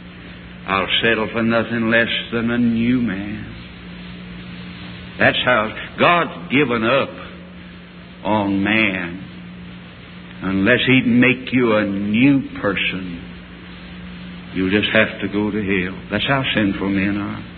[0.66, 3.55] I'll settle for nothing less than a new man.
[5.18, 7.08] That's how God's given up
[8.24, 9.22] on man.
[10.42, 13.22] Unless He'd make you a new person,
[14.54, 16.08] you just have to go to hell.
[16.10, 17.56] That's how sinful men are.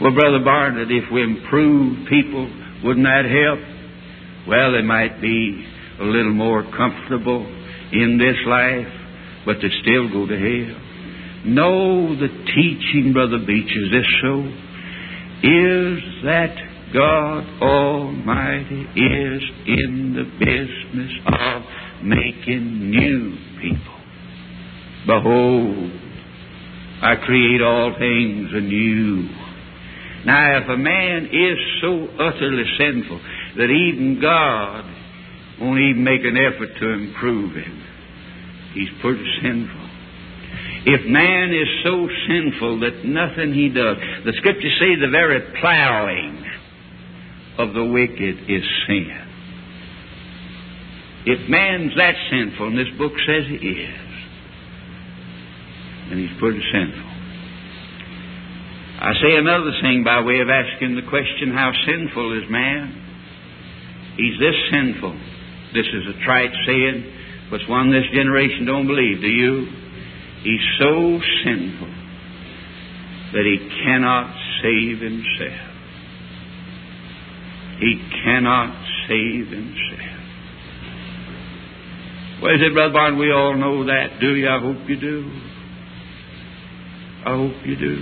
[0.00, 2.50] Well, Brother Barnard, if we improve people,
[2.84, 3.60] wouldn't that help?
[4.46, 5.66] Well, they might be
[6.00, 7.46] a little more comfortable
[7.92, 8.90] in this life,
[9.46, 10.80] but they still go to hell.
[11.46, 14.42] No, the teaching, Brother Beach, is this so?
[15.44, 16.56] Is that
[16.94, 21.62] God Almighty is in the business of
[22.02, 23.98] making new people.
[25.04, 25.90] Behold,
[27.02, 29.28] I create all things anew.
[30.24, 33.20] Now, if a man is so utterly sinful
[33.58, 34.84] that even God
[35.60, 37.82] won't even make an effort to improve him,
[38.72, 39.83] he's pretty sinful.
[40.86, 46.44] If man is so sinful that nothing he does, the scriptures say the very plowing
[47.56, 49.24] of the wicked is sin.
[51.24, 54.04] If man's that sinful, and this book says he is,
[56.10, 57.10] then he's pretty sinful.
[59.00, 62.92] I say another thing by way of asking the question, how sinful is man?
[64.16, 65.16] He's this sinful.
[65.72, 69.20] This is a trite saying, but it's one this generation don't believe.
[69.22, 69.83] Do you?
[70.44, 71.88] He's so sinful
[73.32, 75.70] that he cannot save himself.
[77.80, 78.76] He cannot
[79.08, 80.14] save himself.
[82.42, 83.18] Well, is it, Brother Barton?
[83.18, 84.48] We all know that, do you?
[84.48, 85.30] I hope you do.
[87.24, 87.96] I hope you do.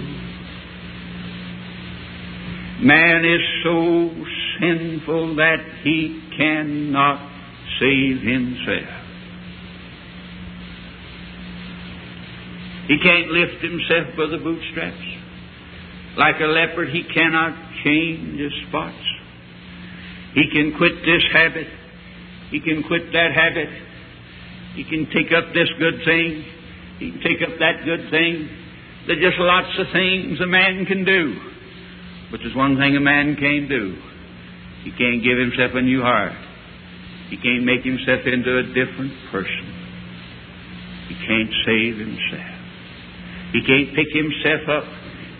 [2.84, 4.11] Man is so
[4.61, 7.20] sinful that he cannot
[7.78, 9.02] save himself.
[12.93, 15.09] He can't lift himself by the bootstraps.
[16.20, 19.01] Like a leopard, he cannot change his spots.
[20.34, 21.68] He can quit this habit.
[22.51, 23.72] He can quit that habit.
[24.76, 26.45] He can take up this good thing.
[27.01, 28.45] He can take up that good thing.
[29.09, 31.40] There's just lots of things a man can do.
[32.30, 33.97] But there's one thing a man can't do.
[34.84, 36.36] He can't give himself a new heart.
[37.30, 39.64] He can't make himself into a different person.
[41.09, 42.52] He can't save himself.
[43.53, 44.85] He can't pick himself up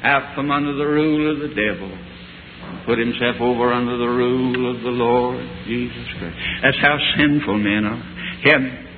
[0.05, 1.99] out from under the rule of the devil
[2.87, 6.37] put himself over under the rule of the Lord Jesus Christ.
[6.63, 8.03] That's how sinful men are.
[8.43, 8.89] Him,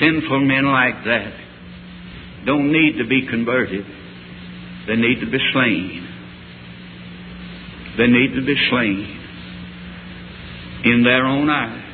[0.00, 1.34] sinful men like that
[2.46, 3.84] don't need to be converted.
[4.86, 6.08] They need to be slain.
[7.98, 9.14] They need to be slain
[10.84, 11.84] in their own eyes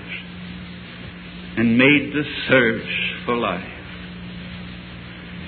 [1.56, 3.73] and made to thirst for life.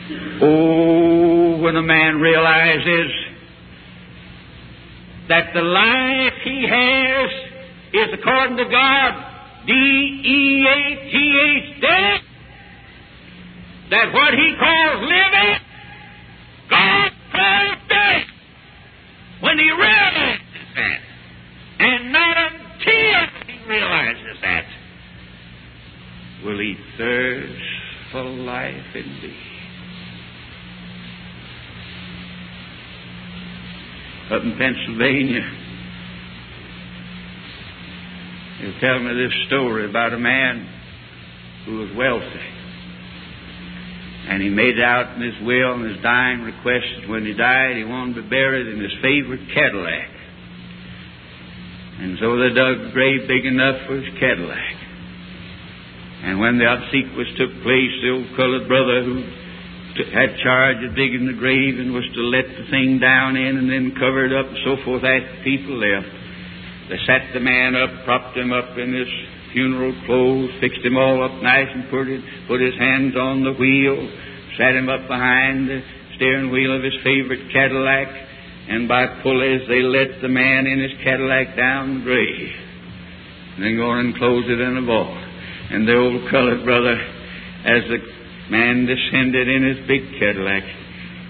[0.08, 3.10] Oh, when a man realizes
[5.28, 7.30] that the life he has
[7.92, 9.14] is according to God,
[9.66, 10.60] D-E-A-T-H,
[11.80, 12.20] death,
[13.90, 15.58] that what he calls living,
[16.70, 18.26] God calls death.
[19.40, 20.40] When he realizes
[20.76, 21.00] that,
[21.80, 24.66] and not until he realizes that,
[26.44, 27.62] will he thirst
[28.12, 29.55] for life indeed.
[34.30, 35.46] Up in Pennsylvania.
[38.58, 40.66] He was telling me this story about a man
[41.66, 42.46] who was wealthy.
[44.26, 47.76] And he made out in his will and his dying request that when he died
[47.76, 50.10] he wanted to be buried in his favorite Cadillac.
[52.02, 54.74] And so they dug a grave big enough for his Cadillac.
[56.26, 59.22] And when the obsequies took place, the old colored brother who
[60.12, 63.70] had charge of digging the grave and was to let the thing down in and
[63.70, 66.12] then cover it up and so forth after people left.
[66.88, 69.08] They sat the man up, propped him up in his
[69.52, 73.96] funeral clothes, fixed him all up nice and pretty, put his hands on the wheel,
[74.58, 75.80] sat him up behind the
[76.16, 78.08] steering wheel of his favorite Cadillac,
[78.68, 82.52] and by pulleys they let the man in his Cadillac down the grave.
[83.56, 85.16] and then go and close it in a vault.
[85.70, 86.94] And the old colored brother,
[87.64, 87.98] as the
[88.50, 90.62] man descended in his big Cadillac,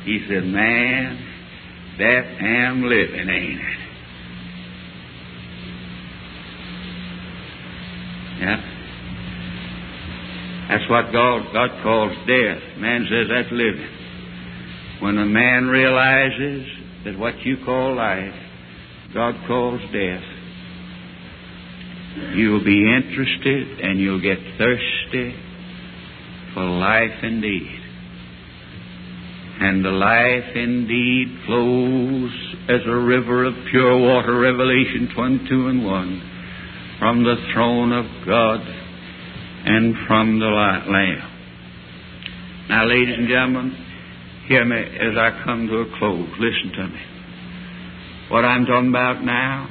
[0.04, 1.18] he said, Man,
[1.98, 3.86] that am living, ain't it?
[8.38, 8.72] Yeah.
[10.68, 12.78] That's what God, God calls death.
[12.78, 13.88] Man says that's living.
[15.00, 16.66] When a man realizes
[17.04, 18.34] that what you call life,
[19.14, 20.24] God calls death,
[22.34, 25.34] you'll be interested and you'll get thirsty
[26.57, 27.82] for life indeed.
[29.61, 32.32] And the life indeed flows
[32.70, 36.22] as a river of pure water, Revelation 22 and 1,
[36.98, 41.32] from the throne of God and from the Lamb.
[42.70, 43.76] Now, ladies and gentlemen,
[44.48, 46.28] hear me as I come to a close.
[46.40, 47.00] Listen to me.
[48.30, 49.68] What I'm talking about now,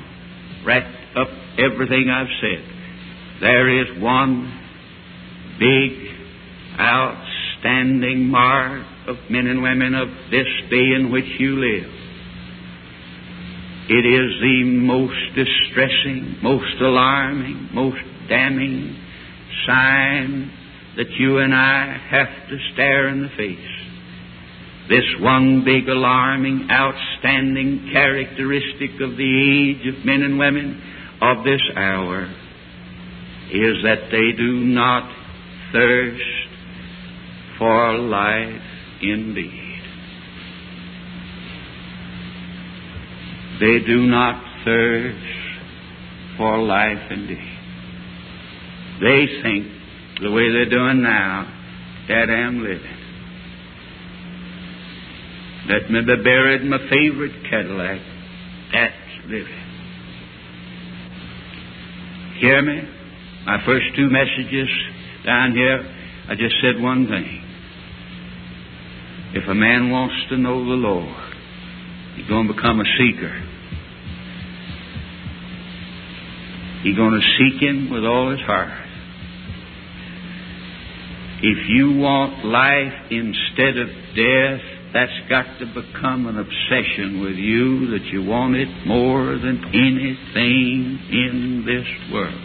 [0.64, 0.86] wrap
[1.18, 3.42] up everything I've said.
[3.42, 4.62] There is one
[5.60, 6.15] big,
[6.80, 11.92] outstanding mark of men and women of this day in which you live.
[13.88, 18.98] It is the most distressing, most alarming, most damning
[19.68, 20.52] sign
[20.98, 23.86] that you and I have to stare in the face.
[24.90, 30.82] This one big, alarming, outstanding characteristic of the age of men and women
[31.22, 32.24] of this hour
[33.52, 35.12] is that they do not
[35.72, 36.45] thirst
[37.58, 38.62] for life
[39.02, 39.82] indeed.
[43.60, 45.18] They do not thirst
[46.38, 47.52] for life indeed.
[49.02, 49.68] They think
[50.22, 51.52] the way they're doing now,
[52.08, 52.98] that I'm living.
[55.68, 58.00] Let me be buried in my favorite Cadillac.
[58.72, 58.94] That's
[59.26, 59.62] living.
[62.40, 62.82] Hear me?
[63.46, 64.70] My first two messages
[65.26, 65.80] down here,
[66.30, 67.45] I just said one thing.
[69.36, 71.12] If a man wants to know the Lord,
[72.16, 73.36] he's going to become a seeker.
[76.84, 78.70] He's going to seek Him with all his heart.
[81.44, 84.64] If you want life instead of death,
[84.94, 90.96] that's got to become an obsession with you that you want it more than anything
[91.12, 92.40] in this world.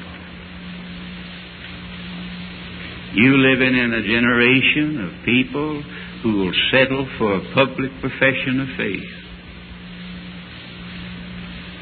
[3.14, 5.84] You living in a generation of people
[6.23, 9.11] who will settle for a public profession of faith.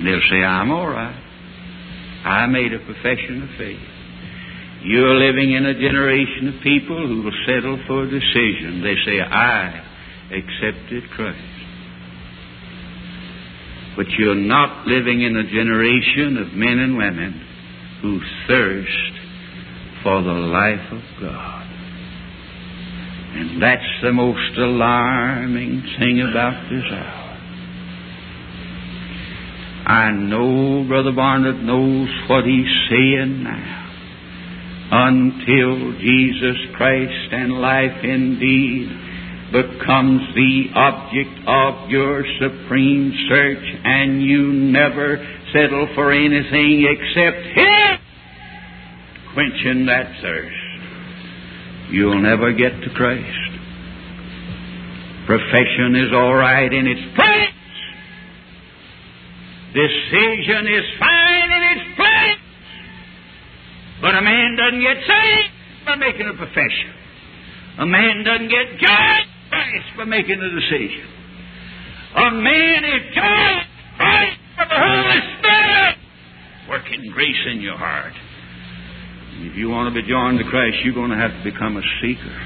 [0.04, 1.24] They'll say, I'm all right.
[2.24, 3.82] I made a profession of faith.
[4.84, 8.80] You're living in a generation of people who will settle for a decision.
[8.82, 9.84] They say, I
[10.30, 11.58] accepted Christ.
[13.96, 17.44] But you're not living in a generation of men and women
[18.02, 19.12] who thirst
[20.04, 21.67] for the life of God.
[23.34, 27.24] And that's the most alarming thing about this hour.
[29.86, 33.78] I know Brother Barnard knows what he's saying now
[34.90, 38.88] until Jesus Christ and life indeed
[39.52, 45.16] becomes the object of your supreme search and you never
[45.52, 47.98] settle for anything except Him
[49.32, 50.57] quenching that thirst.
[51.90, 53.50] You'll never get to Christ.
[55.26, 57.54] Profession is all right in its place.
[59.72, 62.40] Decision is fine in its place.
[64.00, 65.52] But a man doesn't get saved
[65.86, 66.92] by making a profession.
[67.78, 71.08] A man doesn't get judged Christ by making a decision.
[72.16, 75.98] A man is judged Christ by the Holy Spirit
[76.68, 78.12] working grace in your heart.
[79.40, 81.82] If you want to be joined to Christ, you're going to have to become a
[82.02, 82.38] seeker.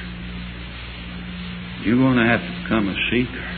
[1.84, 3.48] You're going to have to become a seeker.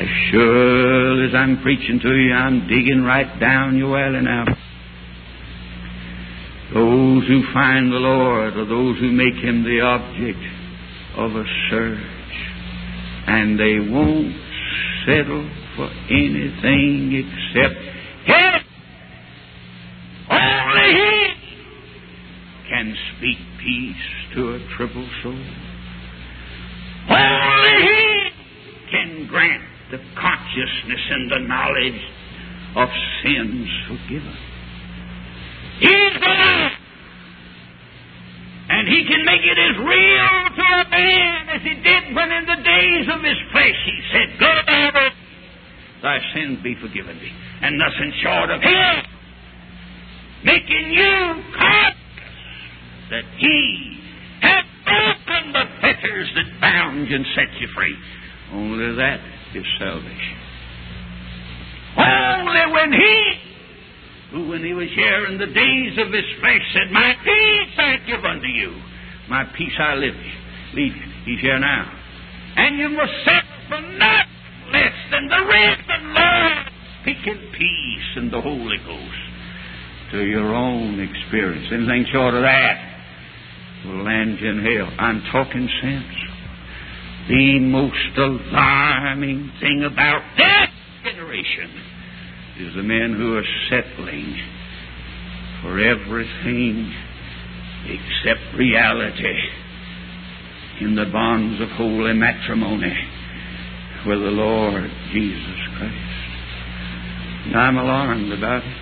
[0.00, 4.44] As sure as I'm preaching to you, I'm digging right down your alley now.
[6.72, 10.38] Those who find the Lord are those who make Him the object
[11.16, 11.98] of a search.
[13.26, 14.34] And they won't
[15.04, 17.74] settle for anything except
[18.24, 18.52] Him.
[20.30, 21.40] Only He
[22.70, 25.44] can speak peace to a troubled soul.
[27.10, 28.30] Only He
[28.90, 32.00] can grant the consciousness and the knowledge
[32.76, 32.88] of
[33.22, 34.36] sins forgiven.
[35.80, 36.72] He's the Lord.
[38.70, 42.46] And He can make it as real to a man as He did when in
[42.46, 45.12] the days of His flesh He said, Go to heaven,
[46.02, 47.32] thy sins be forgiven thee.
[47.60, 49.04] And nothing short of Him
[50.42, 51.99] making you conscious
[53.10, 54.00] that He
[54.40, 57.96] hath broken the fetters that bound you and set you free.
[58.52, 59.20] Only that
[59.54, 60.38] is salvation.
[61.98, 63.34] Only when He,
[64.30, 67.96] who when He was here in the days of His flesh said, My peace I
[68.06, 68.74] give unto you,
[69.28, 70.14] my peace I live
[70.74, 71.10] leave you.
[71.24, 71.92] He's here now.
[72.56, 76.66] And you must settle for nothing less than the risen Lord
[77.02, 81.66] speaking peace and the Holy Ghost to your own experience.
[81.72, 82.89] Anything short of that
[83.84, 84.90] land in hell.
[84.98, 86.16] I'm talking sense.
[87.28, 91.70] The most alarming thing about this generation
[92.58, 94.36] is the men who are settling
[95.62, 96.92] for everything
[97.86, 99.38] except reality
[100.80, 102.96] in the bonds of holy matrimony
[104.06, 105.94] with the Lord Jesus Christ.
[107.46, 108.76] And I'm alarmed about it.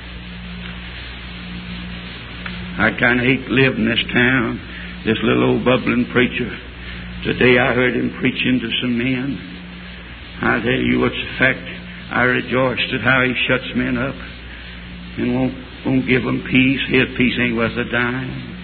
[2.78, 4.60] I kind of hate live in this town.
[5.06, 6.50] This little old bubbling preacher.
[7.22, 9.38] Today I heard him preaching to some men.
[10.42, 11.62] I tell you what's the fact.
[12.10, 14.18] I rejoiced at how he shuts men up
[15.18, 15.54] and won't
[15.86, 16.82] won't give them peace.
[16.90, 18.58] His peace ain't worth a dime.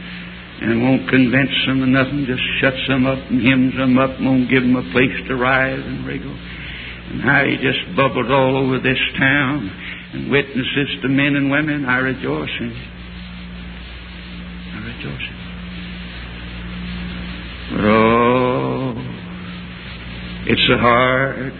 [0.62, 4.26] And won't convince them of nothing, just shuts them up and hems them up and
[4.26, 6.34] won't give them a place to rise and wriggle.
[6.34, 9.70] And how he just bubbled all over this town
[10.14, 11.86] and witnesses to men and women.
[11.86, 12.90] I rejoice in it.
[14.74, 15.33] I rejoice
[17.82, 18.94] oh,
[20.46, 21.52] it's so hard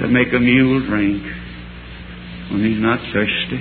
[0.00, 1.22] to make a mule drink
[2.50, 3.60] when he's not thirsty.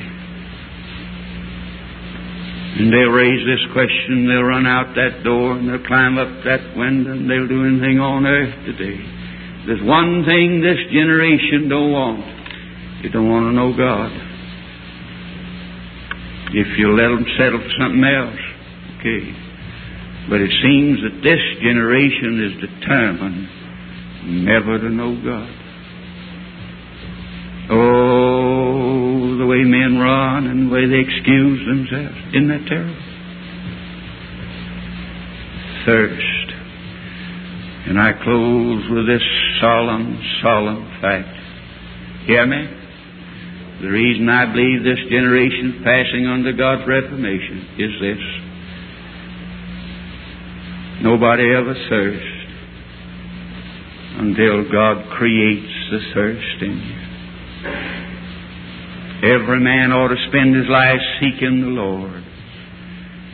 [2.78, 6.78] And they'll raise this question, they'll run out that door, and they'll climb up that
[6.78, 9.02] window, and they'll do anything on earth today.
[9.66, 12.22] There's one thing this generation don't want.
[13.02, 14.14] They don't want to know God.
[16.54, 18.40] If you let them settle for something else,
[19.02, 19.47] okay.
[20.30, 23.48] But it seems that this generation is determined
[24.46, 25.50] never to know God.
[27.70, 32.18] Oh, the way men run and the way they excuse themselves.
[32.36, 32.96] Isn't that terrible?
[35.86, 36.48] Thirst.
[37.88, 39.24] And I close with this
[39.62, 41.32] solemn, solemn fact.
[42.28, 42.68] Hear me?
[43.82, 48.47] The reason I believe this generation is passing under God's reprobation is this.
[51.02, 52.38] Nobody ever thirsts
[54.20, 56.98] until God creates the thirst in you.
[59.30, 62.24] Every man ought to spend his life seeking the Lord.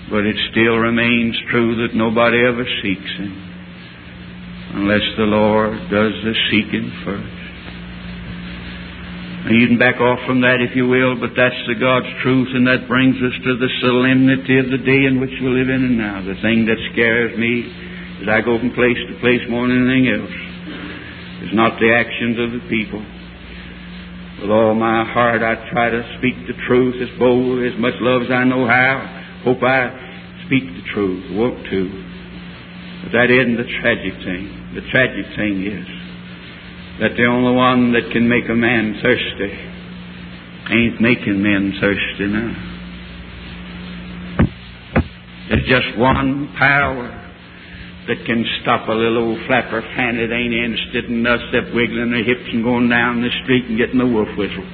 [0.09, 3.33] But it still remains true that nobody ever seeks Him
[4.75, 7.32] unless the Lord does the seeking first.
[9.43, 12.47] Now you can back off from that if you will, but that's the God's truth,
[12.55, 15.83] and that brings us to the solemnity of the day in which we live in
[15.83, 16.23] and now.
[16.23, 17.67] The thing that scares me
[18.23, 20.37] as I go from place to place more than anything else
[21.43, 23.03] is not the actions of the people.
[24.39, 28.23] With all my heart, I try to speak the truth as bold, as much love
[28.23, 29.43] as I know how.
[29.43, 29.91] Hope I
[30.47, 31.81] speak the truth, want to.
[33.03, 34.47] But that isn't the tragic thing.
[34.71, 36.02] The tragic thing is
[36.99, 39.51] that the only one that can make a man thirsty
[40.69, 42.53] ain't making men thirsty now.
[45.49, 47.09] There's just one power
[48.07, 52.11] that can stop a little old flapper fan that ain't interested in us except wiggling
[52.11, 54.67] their hips and going down the street and getting the wolf whistle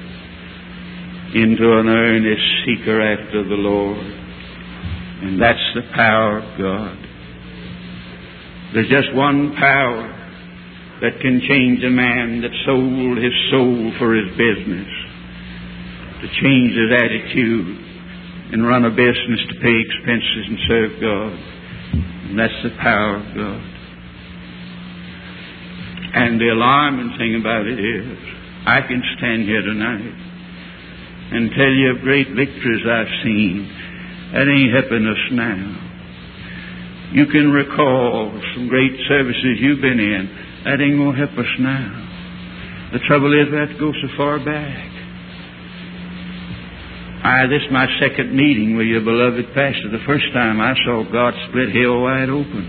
[1.34, 3.98] into an earnest seeker after the Lord.
[3.98, 6.98] And that's the power of God.
[8.74, 10.19] There's just one power
[11.00, 14.90] that can change a man that sold his soul for his business,
[16.20, 17.80] to change his attitude
[18.52, 21.32] and run a business to pay expenses and serve God.
[22.28, 23.62] And that's the power of God.
[26.12, 28.18] And the alarming thing about it is,
[28.66, 30.14] I can stand here tonight
[31.32, 33.70] and tell you of great victories I've seen
[34.34, 35.86] that ain't helping us now.
[37.12, 40.49] You can recall some great services you've been in.
[40.64, 42.90] That ain't going to help us now.
[42.92, 44.90] The trouble is we have to go so far back.
[47.22, 49.88] I, this is my second meeting with your beloved pastor.
[49.92, 52.64] The first time I saw God split hell wide open.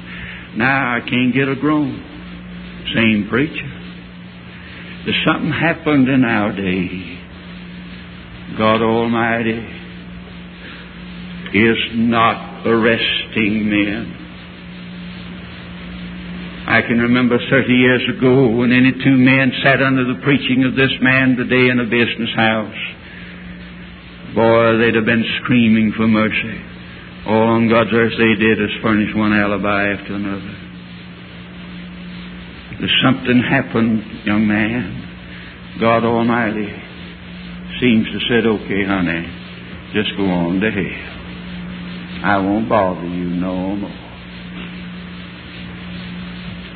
[0.57, 1.99] Now I can't get a groan.
[2.93, 3.71] Same preacher.
[5.05, 7.17] There's something happened in our day.
[8.57, 9.57] God Almighty
[11.53, 14.20] is not arresting men.
[16.71, 20.71] I can remember 30 years ago when any two men sat under the preaching of
[20.79, 22.81] this man today in a business house.
[24.33, 26.63] Boy, they'd have been screaming for mercy.
[27.27, 30.55] All on God's earth they did is furnish one alibi after another.
[32.79, 35.75] There's something happened, young man.
[35.81, 36.71] God Almighty
[37.81, 39.27] seems to said, okay, honey,
[39.93, 41.11] just go on to hell.
[42.23, 44.01] I won't bother you no more.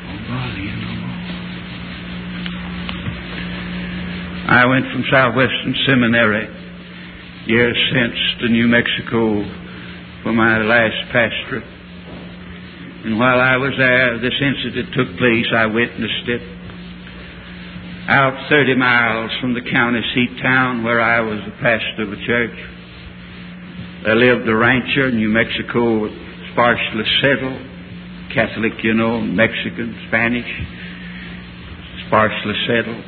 [0.06, 0.25] Won't
[0.56, 1.16] you no more.
[4.48, 6.46] I went from Southwestern Seminary
[7.46, 9.42] years since to New Mexico
[10.22, 11.66] for my last pastorate.
[13.06, 15.46] And while I was there, this incident took place.
[15.54, 16.42] I witnessed it.
[18.08, 22.20] Out 30 miles from the county seat town where I was the pastor of a
[22.26, 22.58] church,
[24.04, 26.06] there lived a rancher in New Mexico,
[26.50, 27.75] sparsely settled,
[28.36, 30.44] Catholic, you know, Mexican, Spanish,
[32.04, 33.00] sparsely settled.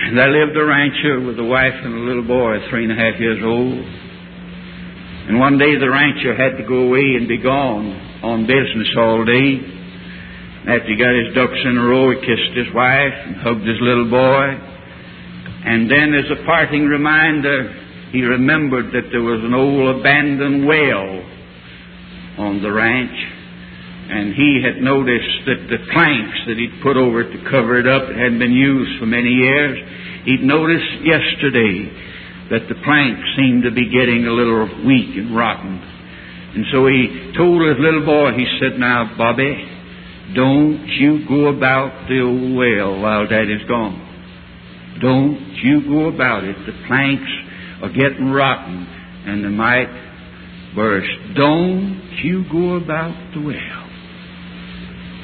[0.00, 2.96] And there lived a rancher with a wife and a little boy, three and a
[2.96, 3.84] half years old.
[5.28, 9.28] And one day the rancher had to go away and be gone on business all
[9.28, 9.60] day.
[10.64, 13.76] After he got his ducks in a row, he kissed his wife and hugged his
[13.84, 14.56] little boy.
[15.68, 17.76] And then, as a parting reminder,
[18.08, 21.12] he remembered that there was an old abandoned well
[22.40, 23.39] on the ranch.
[24.10, 27.86] And he had noticed that the planks that he'd put over it to cover it
[27.86, 29.78] up, hadn't been used for many years.
[30.26, 31.86] He'd noticed yesterday
[32.50, 35.78] that the planks seemed to be getting a little weak and rotten.
[36.58, 39.54] And so he told his little boy, he said, Now, Bobby,
[40.34, 44.98] don't you go about the old well while Daddy's gone.
[45.00, 46.56] Don't you go about it.
[46.66, 47.30] The planks
[47.82, 48.86] are getting rotten
[49.26, 51.10] and they might burst.
[51.36, 53.79] Don't you go about the well.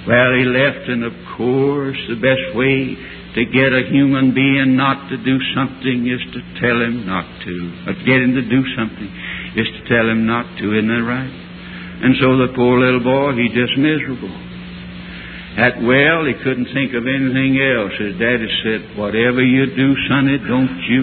[0.07, 2.95] Well, he left, and of course, the best way
[3.35, 7.57] to get a human being not to do something is to tell him not to.
[7.91, 9.11] Or get him to do something
[9.59, 10.65] is to tell him not to.
[10.79, 11.35] Isn't that right?
[12.07, 14.31] And so the poor little boy, he just miserable.
[15.59, 17.93] At well, he couldn't think of anything else.
[17.99, 21.03] His daddy said, Whatever you do, sonny, don't you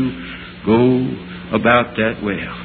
[0.64, 2.63] go about that well.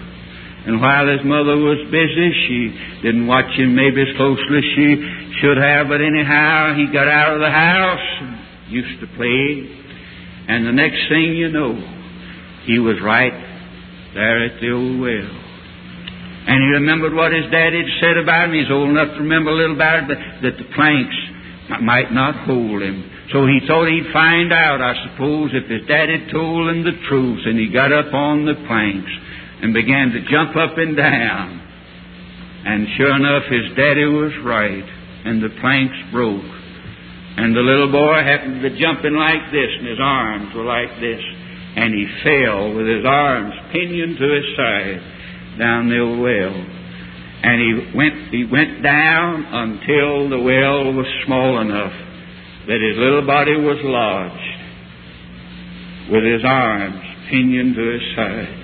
[0.68, 2.60] And while his mother was busy, she
[3.00, 5.00] didn't watch him maybe as closely as she
[5.40, 8.36] should have, but anyhow, he got out of the house and
[8.68, 9.64] used to play.
[10.44, 11.72] And the next thing you know,
[12.68, 13.32] he was right
[14.12, 15.32] there at the old well.
[16.52, 18.60] And he remembered what his daddy had said about him.
[18.60, 21.16] He's old enough to remember a little about it, but that the planks
[21.80, 23.08] might not hold him.
[23.32, 27.48] So he thought he'd find out, I suppose, if his daddy told him the truth.
[27.48, 29.12] And he got up on the planks
[29.62, 31.61] and began to jump up and down.
[32.64, 34.88] And sure enough, his daddy was right,
[35.24, 36.44] and the planks broke.
[37.38, 40.90] And the little boy happened to be jumping like this, and his arms were like
[41.00, 41.22] this.
[41.78, 44.98] And he fell with his arms pinioned to his side
[45.59, 46.54] down the old well.
[47.42, 51.94] And he went, he went down until the well was small enough
[52.66, 54.59] that his little body was lodged
[56.11, 57.00] with his arms
[57.30, 58.57] pinioned to his side.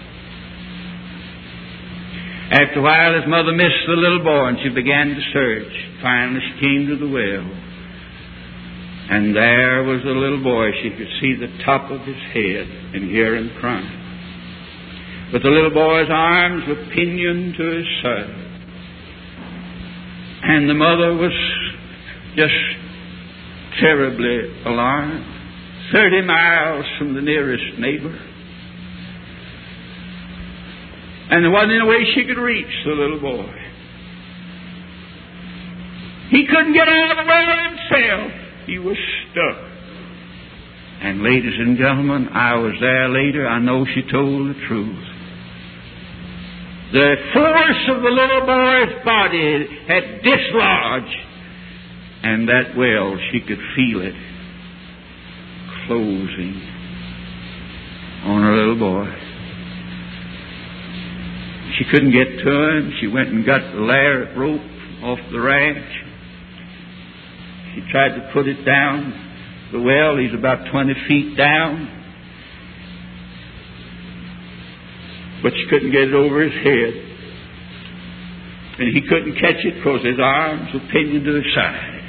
[2.55, 5.75] After a while, his mother missed the little boy and she began to search.
[6.01, 7.51] Finally, she came to the well.
[9.11, 10.71] And there was the little boy.
[10.81, 13.91] She could see the top of his head and hear him crying.
[15.33, 18.39] But the little boy's arms were pinioned to his side.
[20.47, 21.35] And the mother was
[22.37, 22.55] just
[23.81, 25.27] terribly alarmed.
[25.93, 28.17] Thirty miles from the nearest neighbor.
[31.31, 33.53] And there wasn't any way she could reach the little boy.
[36.31, 38.33] He couldn't get out of the well himself.
[38.67, 38.97] He was
[39.31, 39.75] stuck.
[41.03, 43.47] And ladies and gentlemen, I was there later.
[43.47, 45.05] I know she told the truth.
[46.93, 51.17] The force of the little boy's body had dislodged,
[52.23, 54.15] and that well, she could feel it
[55.87, 56.63] closing
[58.25, 59.24] on her little boy.
[61.79, 62.93] She couldn't get to him.
[63.01, 64.63] She went and got the lariat rope
[65.03, 65.91] off the ranch.
[67.75, 69.13] She tried to put it down
[69.73, 70.17] the well.
[70.17, 72.03] He's about 20 feet down.
[75.43, 76.95] But she couldn't get it over his head.
[78.79, 82.01] And he couldn't catch it because his arms were pinioned to his side.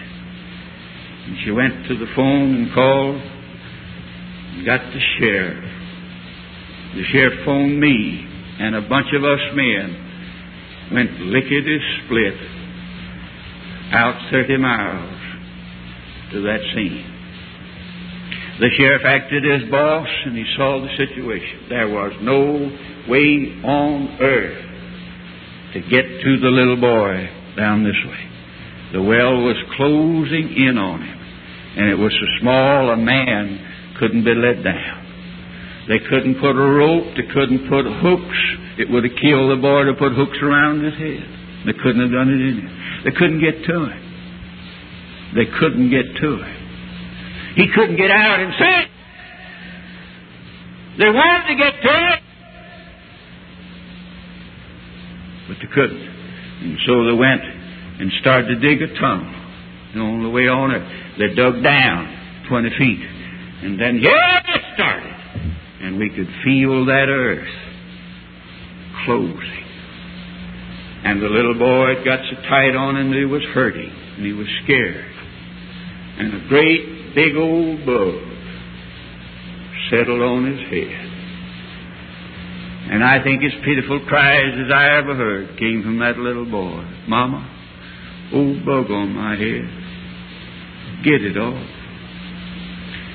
[1.26, 5.64] And she went to the phone and called and got the sheriff.
[6.96, 8.25] The sheriff phoned me
[8.60, 12.36] and a bunch of us men went lickety split
[13.92, 15.22] out 30 miles
[16.32, 17.12] to that scene.
[18.60, 21.68] The sheriff acted as boss and he saw the situation.
[21.70, 22.72] There was no
[23.08, 24.66] way on earth
[25.74, 28.26] to get to the little boy down this way.
[28.94, 31.20] The well was closing in on him,
[31.78, 34.95] and it was so small a man couldn't be let down.
[35.88, 38.42] They couldn't put a rope, they couldn't put hooks.
[38.78, 41.24] It would have killed the boy to put hooks around his head.
[41.66, 42.58] They couldn't have done it in.
[43.06, 44.02] They couldn't get to him.
[45.36, 46.66] They couldn't get to him.
[47.56, 48.90] He couldn't get out and see it.
[50.98, 52.20] They wanted to get to it,
[55.48, 56.02] but they couldn't.
[56.02, 57.42] And so they went
[58.00, 59.28] and started to dig a tunnel.
[59.94, 60.84] And on the way on it,
[61.20, 63.00] they dug down 20 feet.
[63.64, 65.15] And then, yeah, it started.
[65.86, 67.48] And we could feel that earth
[69.06, 69.66] closing.
[71.06, 73.94] And the little boy got so tight on him that he was hurting.
[74.18, 75.06] And he was scared.
[76.18, 78.18] And a great big old bug
[79.92, 81.06] settled on his head.
[82.90, 86.82] And I think as pitiful cries as I ever heard came from that little boy.
[87.08, 87.46] Mama,
[88.34, 89.70] old bug on my head.
[91.06, 91.70] Get it off.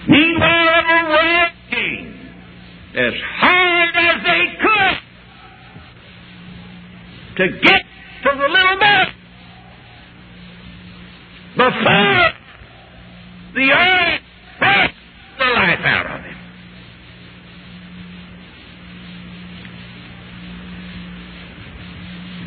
[0.07, 2.20] Meanwhile, working
[2.95, 4.99] as hard as they could
[7.36, 7.82] to get
[8.24, 9.05] to the little boy
[11.57, 12.32] before
[13.55, 14.20] the earth
[14.59, 14.95] sucked
[15.38, 16.36] the life out of him.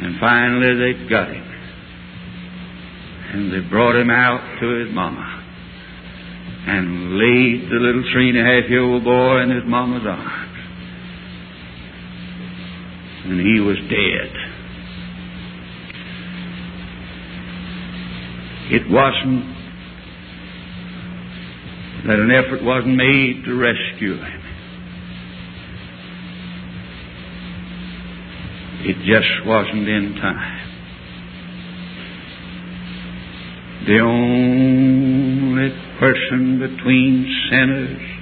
[0.02, 1.50] And finally they got him.
[3.34, 5.43] And they brought him out to his mama
[6.66, 10.50] and laid the little three and a half year old boy in his mama's arms.
[13.26, 14.32] And he was dead.
[18.72, 19.54] It wasn't
[22.08, 24.42] that an effort wasn't made to rescue him.
[28.86, 30.60] It just wasn't in time.
[33.86, 35.03] The only
[36.00, 38.14] person between sinners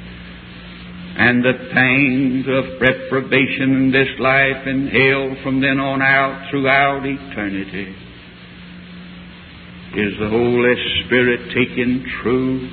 [1.18, 7.04] and the pangs of reprobation in this life and hell from then on out throughout
[7.06, 7.96] eternity
[9.94, 12.72] is the Holy Spirit taking truth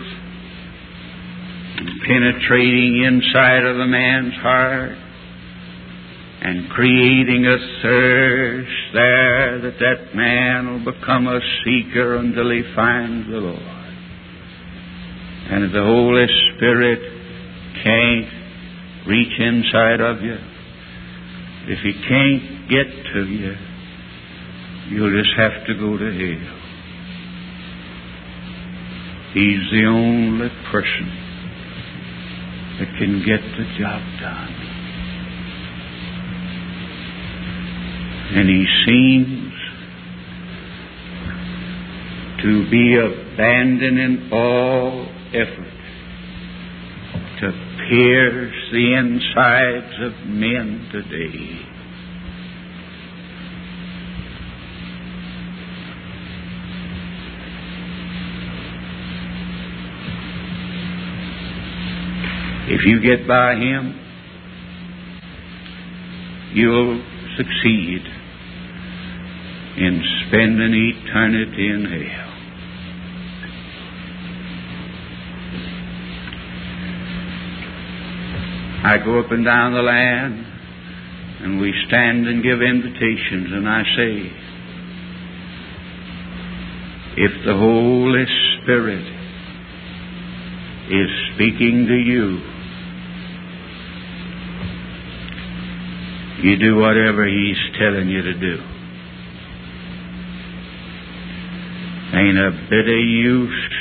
[1.79, 4.97] and penetrating inside of a man's heart
[6.41, 13.27] and creating a thirst there that that man will become a seeker until he finds
[13.27, 13.78] the Lord.
[15.51, 17.01] And if the Holy Spirit
[17.83, 20.37] can't reach inside of you,
[21.69, 23.57] if he can't get to you,
[24.91, 26.59] you'll just have to go to hell.
[29.33, 31.09] He's the only person
[32.79, 34.55] that can get the job done.
[38.37, 39.53] And he seems
[42.43, 45.79] to be abandoning all effort
[47.41, 47.53] to
[47.89, 51.69] pierce the insides of men today.
[62.71, 63.99] If you get by him,
[66.53, 67.03] you'll
[67.37, 68.03] succeed
[69.79, 72.28] in spending eternity in hell.
[78.85, 80.47] I go up and down the land
[81.43, 84.33] and we stand and give invitations and I say,
[87.21, 88.25] if the Holy
[88.63, 89.05] Spirit
[90.91, 92.39] is speaking to you,
[96.43, 98.63] you do whatever He's telling you to do.
[102.15, 103.75] Ain't a bit of use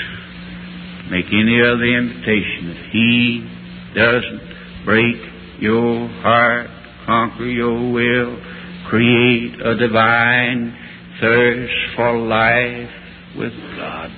[1.12, 3.48] make any other invitation if He
[3.96, 4.47] doesn't
[4.88, 5.20] break
[5.60, 6.70] your heart,
[7.06, 8.40] conquer your will,
[8.88, 10.74] create a divine
[11.20, 12.90] thirst for life
[13.38, 14.12] with God.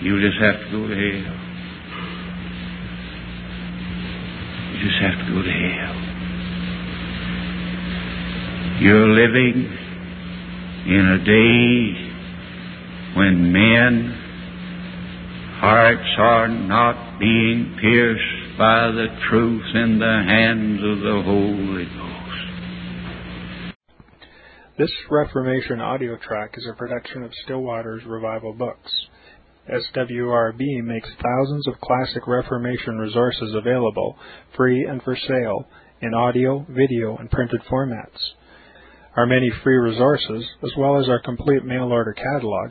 [0.00, 1.36] You just have to go to hell.
[4.72, 6.00] You just have to go to hell.
[8.80, 9.68] You're living
[10.86, 12.10] in a day
[13.18, 14.19] when men
[15.60, 23.76] hearts are not being pierced by the truth in the hands of the Holy Ghost.
[24.78, 28.90] This Reformation audio track is a production of Still Waters Revival Books.
[29.68, 34.16] SWRB makes thousands of classic Reformation resources available,
[34.56, 35.68] free and for sale,
[36.00, 38.16] in audio, video, and printed formats.
[39.14, 42.70] Our many free resources, as well as our complete mail order catalog,